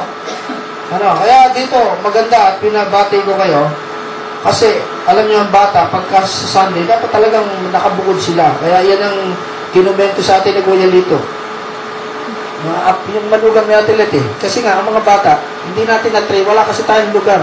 [0.98, 3.70] Ano, kaya dito, maganda at pinabati ko kayo.
[4.46, 4.78] Kasi,
[5.10, 8.54] alam niyo ang bata, pagka sa Sunday, dapat talagang nakabukod sila.
[8.62, 9.18] Kaya yan ang
[9.74, 11.18] kinumento sa atin ni Kuya Lito.
[12.86, 14.26] Ap, yung manugang ni Atilet eh.
[14.42, 17.42] Kasi nga, ang mga bata, hindi natin na-train, wala kasi tayong lugar.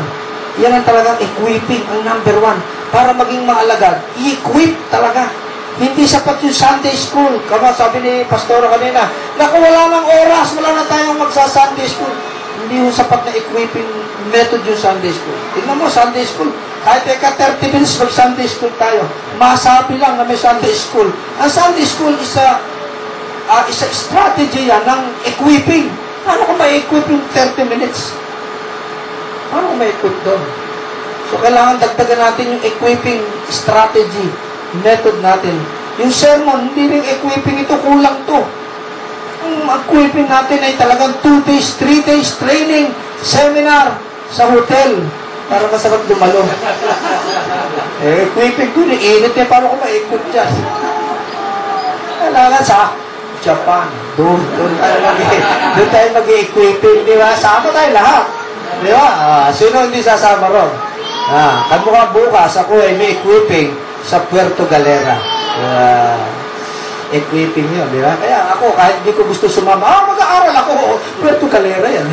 [0.58, 2.58] Yan ang talagang equipping, ang number one.
[2.94, 5.26] Para maging maalagad, i-equip talaga.
[5.74, 7.42] Hindi sapat yung Sunday school.
[7.50, 12.14] Kama sabi ni Pastora kanina, naku, wala nang oras, wala na tayong magsa-Sunday school.
[12.64, 13.84] Hindi yung sapat na equipping
[14.32, 15.36] method yung Sunday school.
[15.52, 16.48] Tingnan mo, Sunday school.
[16.80, 19.04] Kahit eka 30 minutes mag-Sunday school tayo,
[19.36, 21.12] masabi lang na may Sunday school.
[21.44, 22.56] Ang Sunday school is a,
[23.52, 25.92] uh, is a strategy yan ng equipping.
[26.24, 28.16] Paano kung may equip yung 30 minutes?
[29.52, 30.40] Paano kung may equip doon?
[31.28, 33.20] So, kailangan dagdagan natin yung equipping
[33.52, 34.32] strategy,
[34.80, 35.52] method natin.
[36.00, 38.40] Yung sermon, hindi rin equipping ito, kulang to.
[39.44, 42.88] Ang equipping natin ay talagang 2 days, 3 days training,
[43.20, 44.00] seminar
[44.32, 45.04] sa hotel
[45.46, 46.42] para masarap dumalo.
[48.04, 50.52] eh, equipping ko, init eh, paano ko ma-equip dyan?
[52.24, 52.96] Kailangan sa
[53.44, 53.86] Japan.
[54.16, 55.16] Doon, doon tayo mag
[55.76, 57.36] doon tayo mag-equipping, di ba?
[57.36, 58.24] Sama tayo lahat.
[58.80, 59.08] Di ba?
[59.20, 60.72] Ah, sino hindi sasama ron?
[61.28, 65.20] Ah, kamukha bukas, ako ay may equipping sa Puerto Galera.
[65.60, 66.43] Ah,
[67.14, 68.18] equipping yun, di ba?
[68.18, 72.08] Kaya ako, kahit hindi ko gusto sumama, ah, mag-aaral ako, Puerto Galera yan.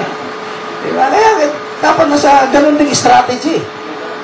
[0.84, 1.12] di ba?
[1.12, 1.52] Kaya
[1.84, 3.60] dapat nasa ganun ding strategy.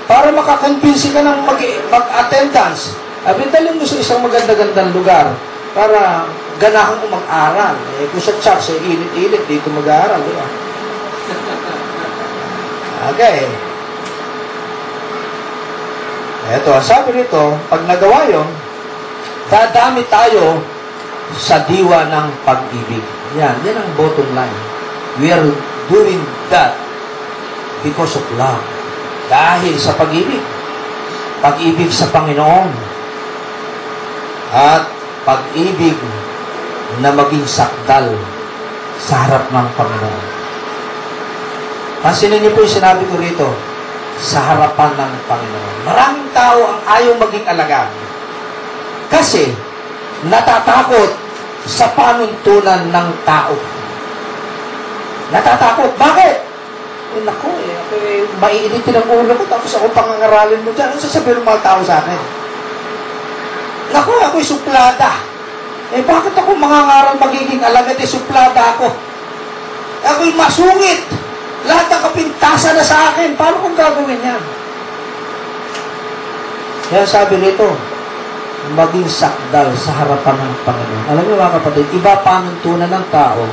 [0.08, 2.96] Para makakonvince ka ng mag- mag-attendance.
[3.28, 5.36] Abi, dalhin mo sa isang maganda-gandang lugar
[5.76, 6.24] para
[6.56, 7.76] ganahan mo mag-aral.
[8.00, 10.46] Eh, kung sa church, eh, init-init, dito mag-aaral, di ba?
[13.00, 13.48] Okay.
[16.50, 18.44] Ang sabi nito, pag nagawa yun,
[19.50, 20.62] dadami tayo
[21.34, 23.02] sa diwa ng pag-ibig.
[23.36, 24.58] Yan, yan ang bottom line.
[25.18, 25.50] We are
[25.90, 26.22] doing
[26.54, 26.74] that
[27.82, 28.62] because of love.
[29.26, 30.42] Dahil sa pag-ibig.
[31.42, 32.70] Pag-ibig sa Panginoon.
[34.50, 34.86] At
[35.26, 35.98] pag-ibig
[36.98, 38.14] na maging sakdal
[38.98, 40.24] sa harap ng Panginoon.
[42.00, 43.48] Pansinin niyo po yung sinabi ko rito,
[44.20, 45.76] sa harapan ng Panginoon.
[45.88, 47.88] Maraming tao ang ayaw maging alagad.
[49.10, 49.50] Kasi,
[50.30, 51.10] natatakot
[51.66, 53.54] sa panuntunan ng tao.
[55.34, 55.90] Natatakot.
[55.98, 56.36] Bakit?
[57.10, 60.94] Eh, naku, eh, ako eh, maiinitin ang ulo ko, tapos ako pangangaralin mo dyan.
[60.94, 62.20] Ano sasabihin ng mga tao sa akin?
[63.90, 65.18] Naku, ako'y suplada.
[65.90, 67.98] Eh, bakit ako mangangaral magiging alagad?
[67.98, 68.94] Eh, suplada ako.
[70.06, 71.02] Ako'y masungit.
[71.66, 73.34] Lahat ng kapintasan na sa akin.
[73.34, 74.42] Paano kong gagawin yan?
[76.90, 77.74] Kaya sabi nito,
[78.68, 81.04] maging sakdal sa harapan ng Panginoon.
[81.08, 83.44] Alam niyo mga kapatid, iba panuntunan ng tao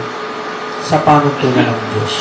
[0.83, 2.15] sa panuntunan ng Diyos.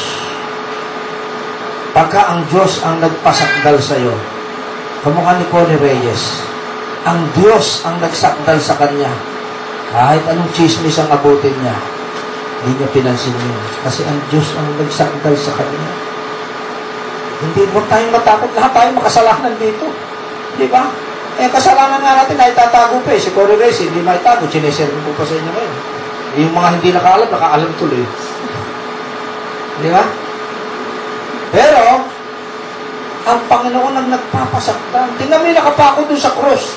[1.91, 4.14] Pagka ang Diyos ang nagpasakdal sa iyo,
[5.03, 6.45] kamukha ni Connie Reyes,
[7.03, 9.11] ang Diyos ang nagsakdal sa kanya.
[9.91, 11.76] Kahit anong chismis ang abutin niya,
[12.62, 13.62] hindi niya pinansin yun.
[13.82, 15.91] Kasi ang Diyos ang nagsakdal sa kanya.
[17.37, 18.51] Hindi mo tayong matakot.
[18.57, 19.87] Lahat tayo makasalanan dito.
[20.57, 20.89] Di ba?
[21.37, 23.20] Eh, kasalanan nga natin ay tatago pa eh.
[23.20, 24.49] Si Cory Reyes, hindi may tago.
[24.49, 25.76] Sineserve ko pa sa inyo ngayon.
[26.41, 28.05] Yung mga hindi nakaalam, nakaalam tuloy.
[29.84, 30.05] Di ba?
[31.53, 32.09] Pero,
[33.26, 35.09] ang Panginoon ang nagpapasaktan.
[35.20, 36.72] Tingnan mo yung nakapako dun sa cross.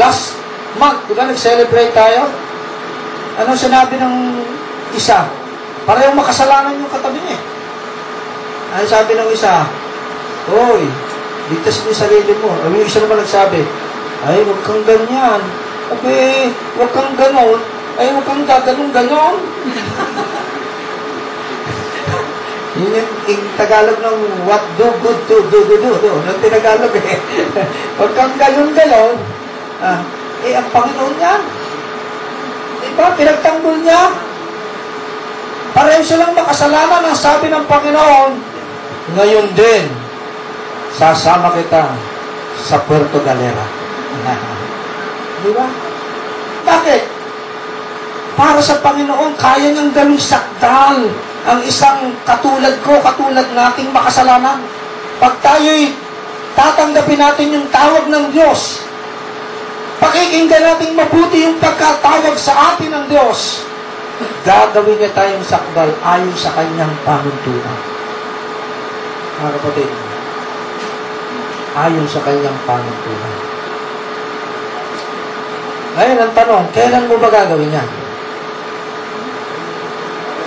[0.00, 0.38] Last
[0.80, 2.24] month, di ba nag-celebrate tayo?
[3.36, 4.14] Ano sinabi ng
[4.96, 5.28] isa?
[5.84, 7.36] Parehong makasalanan yung katabi niya.
[7.36, 7.42] eh.
[8.76, 9.64] Ano sabi ng isa?
[10.48, 10.88] Hoy,
[11.48, 12.50] ligtas mo yung sarili mo.
[12.64, 13.60] Ay, yung isa naman nagsabi,
[14.28, 15.40] ay, huwag kang ganyan.
[15.88, 17.60] Abi, huwag kang ganon.
[17.96, 19.36] Ay, huwag kang gaganon ganon.
[22.78, 26.12] Yun yung, yung Tagalog ng what do good to do do do do.
[26.14, 27.18] Yung Tinagalog eh.
[27.98, 29.18] Huwag kang ganon.
[29.82, 29.98] Ah,
[30.46, 31.40] eh, ang Panginoon yan.
[32.78, 33.14] Diba?
[33.18, 34.14] Pinagtanggol niya.
[35.74, 38.30] Pareho silang makasalanan ang sabi ng Panginoon.
[39.18, 39.86] Ngayon din,
[40.94, 41.92] sasama kita
[42.58, 43.64] sa Puerto Galera.
[45.44, 45.66] Di ba?
[46.66, 47.02] Bakit?
[48.38, 51.10] Para sa Panginoon, kaya niyang gawing sakdal
[51.48, 54.62] ang isang katulad ko, katulad nating makasalanan.
[55.18, 55.90] Pag tayo'y
[56.54, 58.84] tatanggapin natin yung tawag ng Diyos,
[59.98, 63.66] pakikinggan natin mabuti yung pagkatawag sa atin ng Diyos,
[64.46, 67.78] gagawin niya tayong sakdal ayon sa kanyang panuntunan.
[69.38, 69.90] Mga kapatid,
[71.86, 73.36] ayon sa kanyang panuntunan.
[75.98, 77.88] Ngayon, ang tanong, kailan mo ba gagawin yan?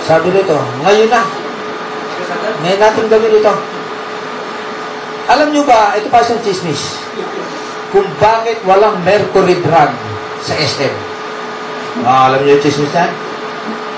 [0.02, 1.22] Sabi nito, ngayon na.
[2.64, 3.54] Ngayon natin gawin ito.
[5.30, 6.98] Alam nyo ba, ito pa isang chismis,
[7.94, 9.94] kung bakit walang mercury drug
[10.42, 10.94] sa SM.
[12.02, 13.12] Ah, alam niyo yung chismis yan?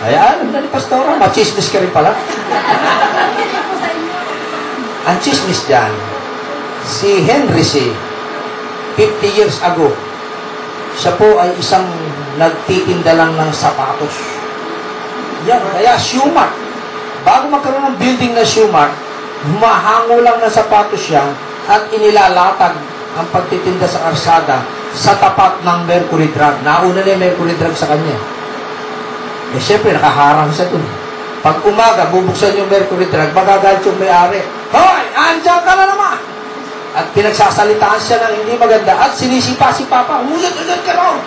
[0.04, 2.12] Ay, alam na ni Pastora, machismis ka rin pala.
[5.08, 5.88] Ang chismis dyan,
[6.84, 7.90] si Henry C.
[8.94, 9.90] 50 years ago,
[10.94, 11.82] siya po ay isang
[12.38, 14.14] nagtitinda lang ng sapatos.
[15.50, 16.54] Yan, kaya Schumart.
[17.26, 18.94] Bago magkaroon ng building na Schumart,
[19.50, 21.26] humahango lang ng sapatos siya
[21.66, 22.78] at inilalatag
[23.18, 24.62] ang pagtitinda sa karsada
[24.94, 26.62] sa tapat ng mercury drug.
[26.62, 28.14] Nauna na yung mercury drug sa kanya.
[29.54, 30.82] Eh, syempre, nakaharang siya dun.
[31.42, 34.40] Pag umaga, bubuksan yung mercury drug, magagalit yung may-ari.
[34.70, 35.02] Hoy!
[35.14, 36.23] Andiyan ka na naman!
[36.94, 40.22] At pinagsasalitaan siya ng hindi maganda at sinisipa-sipa pa.
[40.22, 41.18] Umusot-usot ka raw!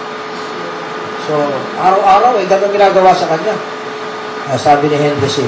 [1.28, 1.36] So,
[1.84, 3.52] araw-araw, eh, ganun ginagawa sa kanya.
[4.48, 5.44] Ah, sabi ni Henry C.,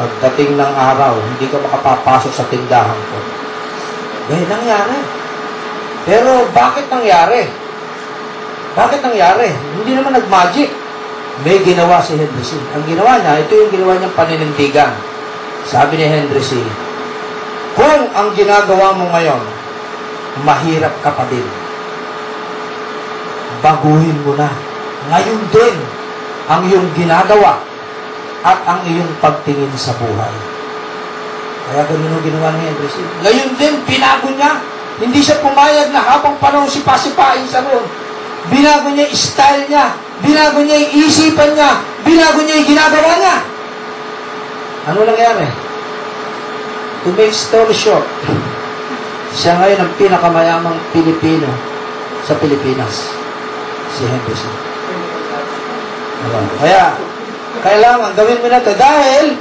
[0.00, 3.16] pagdating ng araw, hindi ka makapapasok sa tindahan ko.
[4.32, 4.96] Ganyan nangyari.
[6.08, 7.52] Pero bakit nangyari?
[8.72, 9.52] Bakit nangyari?
[9.76, 10.72] Hindi naman nag-magic.
[11.44, 12.56] May ginawa si Henry C.
[12.72, 14.96] Ang ginawa niya, ito yung ginawa niyang paninindigan.
[15.68, 16.56] Sabi ni Henry C.
[17.72, 19.42] Kung ang ginagawa mo ngayon,
[20.44, 21.44] mahirap ka pa din.
[23.64, 24.50] Baguhin mo na.
[25.12, 25.76] Ngayon din
[26.50, 27.62] ang iyong ginagawa
[28.42, 30.34] at ang iyong pagtingin sa buhay.
[31.70, 32.96] Kaya ganun ang ginawa ni Henry C.
[33.22, 34.52] Ngayon din, binago niya.
[35.00, 37.86] Hindi siya pumayag na habang panahon si pasipain sa roon.
[38.50, 39.94] Binago niya yung style niya.
[40.20, 41.80] Binago niya yung isipan niya.
[42.02, 43.36] Binago niya yung ginagawa niya.
[44.90, 45.71] Ano nangyari?
[47.02, 48.06] To make story short,
[49.34, 51.50] siya ngayon ang pinakamayamang Pilipino
[52.22, 53.10] sa Pilipinas.
[53.98, 54.06] Si.
[56.22, 56.40] Diba?
[56.62, 56.94] Kaya,
[57.66, 59.34] kailangan gawin mo na ito dahil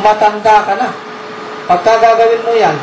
[0.00, 0.88] matanda ka na.
[1.68, 2.76] Pagka gagawin mo yan,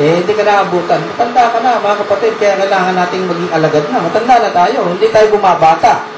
[0.00, 1.04] eh, hindi ka na abutan.
[1.04, 4.00] Matanda ka na, mga kapatid, kaya kailangan nating maging alagad na.
[4.00, 6.08] Matanda na tayo, hindi tayo bumabata.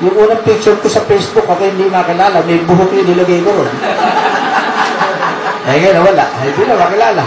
[0.00, 3.66] Yung unang picture ko sa Facebook, ako hindi makilala, may buhok yung nilagay ko.
[5.70, 6.26] Eh, ngayon, wala.
[6.26, 7.24] Eh, hindi na makilala.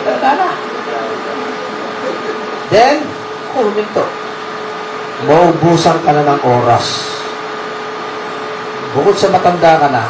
[0.00, 0.48] Matanda na.
[2.70, 2.96] Then,
[3.54, 4.04] oh, huminto.
[5.26, 6.86] Maubusan ka na ng oras.
[8.90, 10.04] Bukod sa matanda ka na,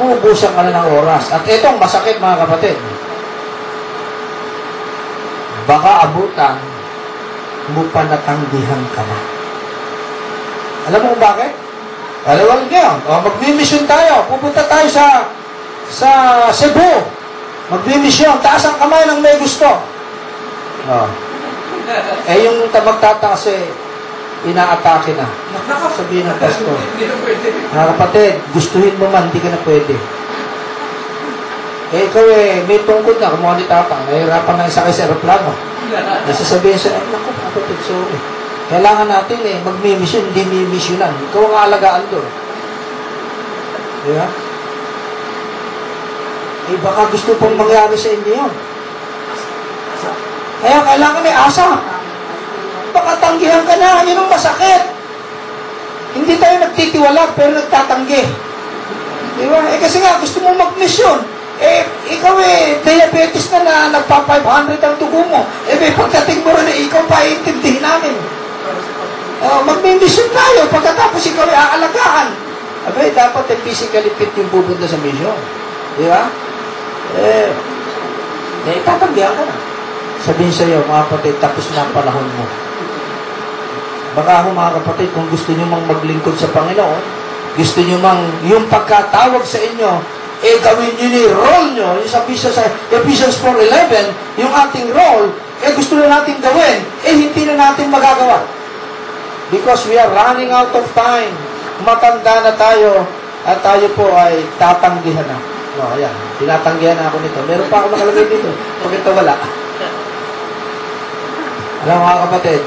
[0.00, 1.28] maubusan ka na ng oras.
[1.32, 2.76] At itong masakit mga kapatid.
[5.64, 6.56] Baka abutan
[7.72, 9.18] mo pa natanggihan ka na.
[10.92, 11.52] Alam mo kung bakit?
[12.24, 14.24] Alam ngayon, o, magmimisyon tayo.
[14.28, 15.28] Pupunta tayo sa
[15.88, 16.10] sa
[16.52, 17.08] Cebu.
[17.72, 18.40] Magmimisyon.
[18.44, 19.66] Taas ang kamay ng may gusto.
[20.84, 21.08] Oh.
[22.28, 23.52] Eh, yung magtata kasi,
[24.44, 25.28] inaatake na.
[25.96, 26.76] Sabihin ng pastor.
[27.72, 29.96] Mga kapatid, gustuhin mo man, hindi ka na pwede.
[31.94, 35.52] Eh, ikaw eh, may tungkod na, kumuha ni Tata, nahihirapan na isakay sa aeroplano.
[36.26, 38.18] Nasasabihin siya, ay, naku, kapatid, sorry.
[38.72, 41.12] Kailangan natin eh, magmimisyon, hindi mimisyonan.
[41.30, 42.28] Ikaw ang aalagaan doon.
[44.04, 44.26] Di ba?
[46.64, 48.52] Eh, baka gusto pong mangyari sa inyo yun.
[50.64, 51.76] Kaya kailangan may asa.
[52.96, 54.96] Baka tanggihan ka na, yun ang masakit.
[56.16, 58.22] Hindi tayo nagtitiwala, pero nagtatanggi.
[59.34, 59.60] Di ba?
[59.68, 61.20] Eh kasi nga, gusto mo mag-mission.
[61.60, 61.84] Eh,
[62.16, 65.44] ikaw eh, diabetes na na nagpa-500 ang tubo mo.
[65.68, 68.16] Eh, may pagdating mo rin, eh, ikaw pa iintindihin namin.
[69.44, 72.32] Uh, mag-mission tayo, pagkatapos ikaw ay aalagaan.
[72.88, 75.36] Abay, dapat eh, physically fit yung pupunta sa mission.
[76.00, 76.43] Di ba?
[77.14, 77.48] Eh,
[78.70, 79.56] eh, tatanggihan ka na.
[80.24, 82.46] Sabihin sa iyo, mga kapatid, tapos na ang panahon mo.
[84.14, 87.02] Baka ako mga kapatid, kung gusto nyo mang maglingkod sa Panginoon,
[87.54, 89.92] gusto nyo mang yung pagkatawag sa inyo,
[90.42, 92.58] eh gawin nyo ni role nyo, yung sa Ephesians,
[92.90, 95.30] Ephesians 4.11, yung ating role,
[95.62, 98.42] eh gusto na natin gawin, eh hindi na natin magagawa.
[99.52, 101.30] Because we are running out of time.
[101.84, 103.06] Matanda na tayo,
[103.44, 105.53] at tayo po ay tatanggihan na.
[105.74, 106.14] No, ayan.
[106.38, 107.40] Tinatanggihan na ako nito.
[107.50, 108.50] Meron pa ako nakalagay dito.
[108.82, 109.34] Pag ito wala.
[111.84, 112.62] Alam mga kapatid,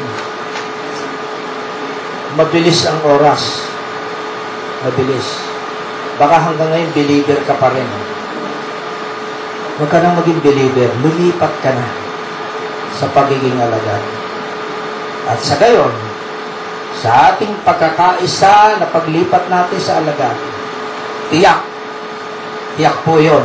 [2.37, 3.65] mabilis ang oras.
[4.85, 5.27] Mabilis.
[6.21, 7.89] Baka hanggang ngayon, believer ka pa rin.
[9.77, 10.89] Huwag ka nang maging believer.
[11.01, 11.87] Lumipat ka na
[12.97, 14.03] sa pagiging alagad.
[15.29, 15.93] At sa gayon,
[16.97, 20.37] sa ating pagkakaisa na paglipat natin sa alagad,
[21.29, 21.61] tiyak,
[22.77, 23.43] tiyak po yun,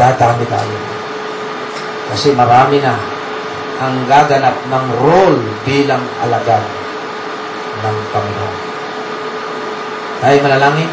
[0.00, 0.78] dadami tayo.
[2.12, 2.96] Kasi marami na
[3.82, 6.64] ang gaganap ng role bilang alagad
[7.82, 8.58] ng Panginoon.
[10.22, 10.92] Tayo manalangin.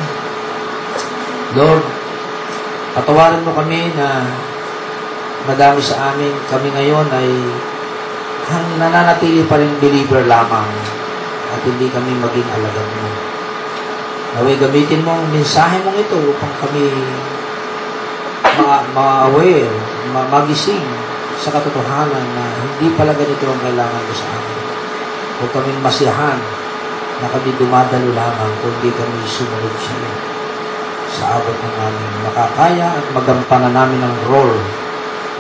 [1.54, 1.86] Lord,
[2.98, 4.26] patawarin mo kami na
[5.46, 6.34] madami sa amin.
[6.50, 7.30] Kami ngayon ay
[8.50, 10.66] ang nananatili pa rin believer lamang
[11.54, 13.29] at hindi kami maging alagad mo.
[14.38, 16.86] Naway gamitin mo ang mensahe mong ito upang kami
[18.62, 19.74] ma- ma-aware,
[20.14, 20.86] ma- magising
[21.40, 24.60] sa katotohanan na hindi pala ganito ang kailangan mo sa amin.
[25.40, 26.40] Huwag kaming masiyahan
[27.20, 30.14] na kami dumadalo lamang kundi kami sumunod sa iyo
[31.10, 34.62] sa abot ng aming makakaya at magampanan namin ang role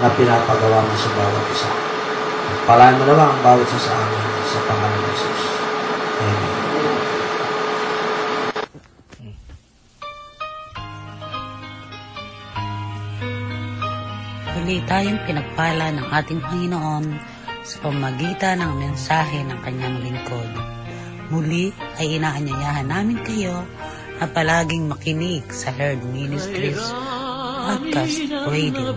[0.01, 1.69] na pinapagawa mo sa bawat isa.
[2.65, 5.48] Palayan mo naman ang bawat isa sa amin sa pangalan ng Jesus.
[14.69, 17.05] Muli tayong pinagpala ng ating Panginoon
[17.65, 20.45] sa pamagitan ng mensahe ng kanyang lingkod.
[21.33, 23.65] Muli ay inaanyayahan namin kayo
[24.21, 26.77] na palaging makinig sa Herd Ministries
[27.65, 28.93] Podcast Radio.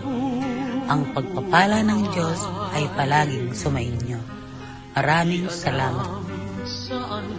[0.93, 2.45] Ang pagpapala ng Diyos
[2.77, 4.21] ay palaging sumainyo.
[4.93, 6.21] Maraming salamat.
[6.69, 7.33] Saan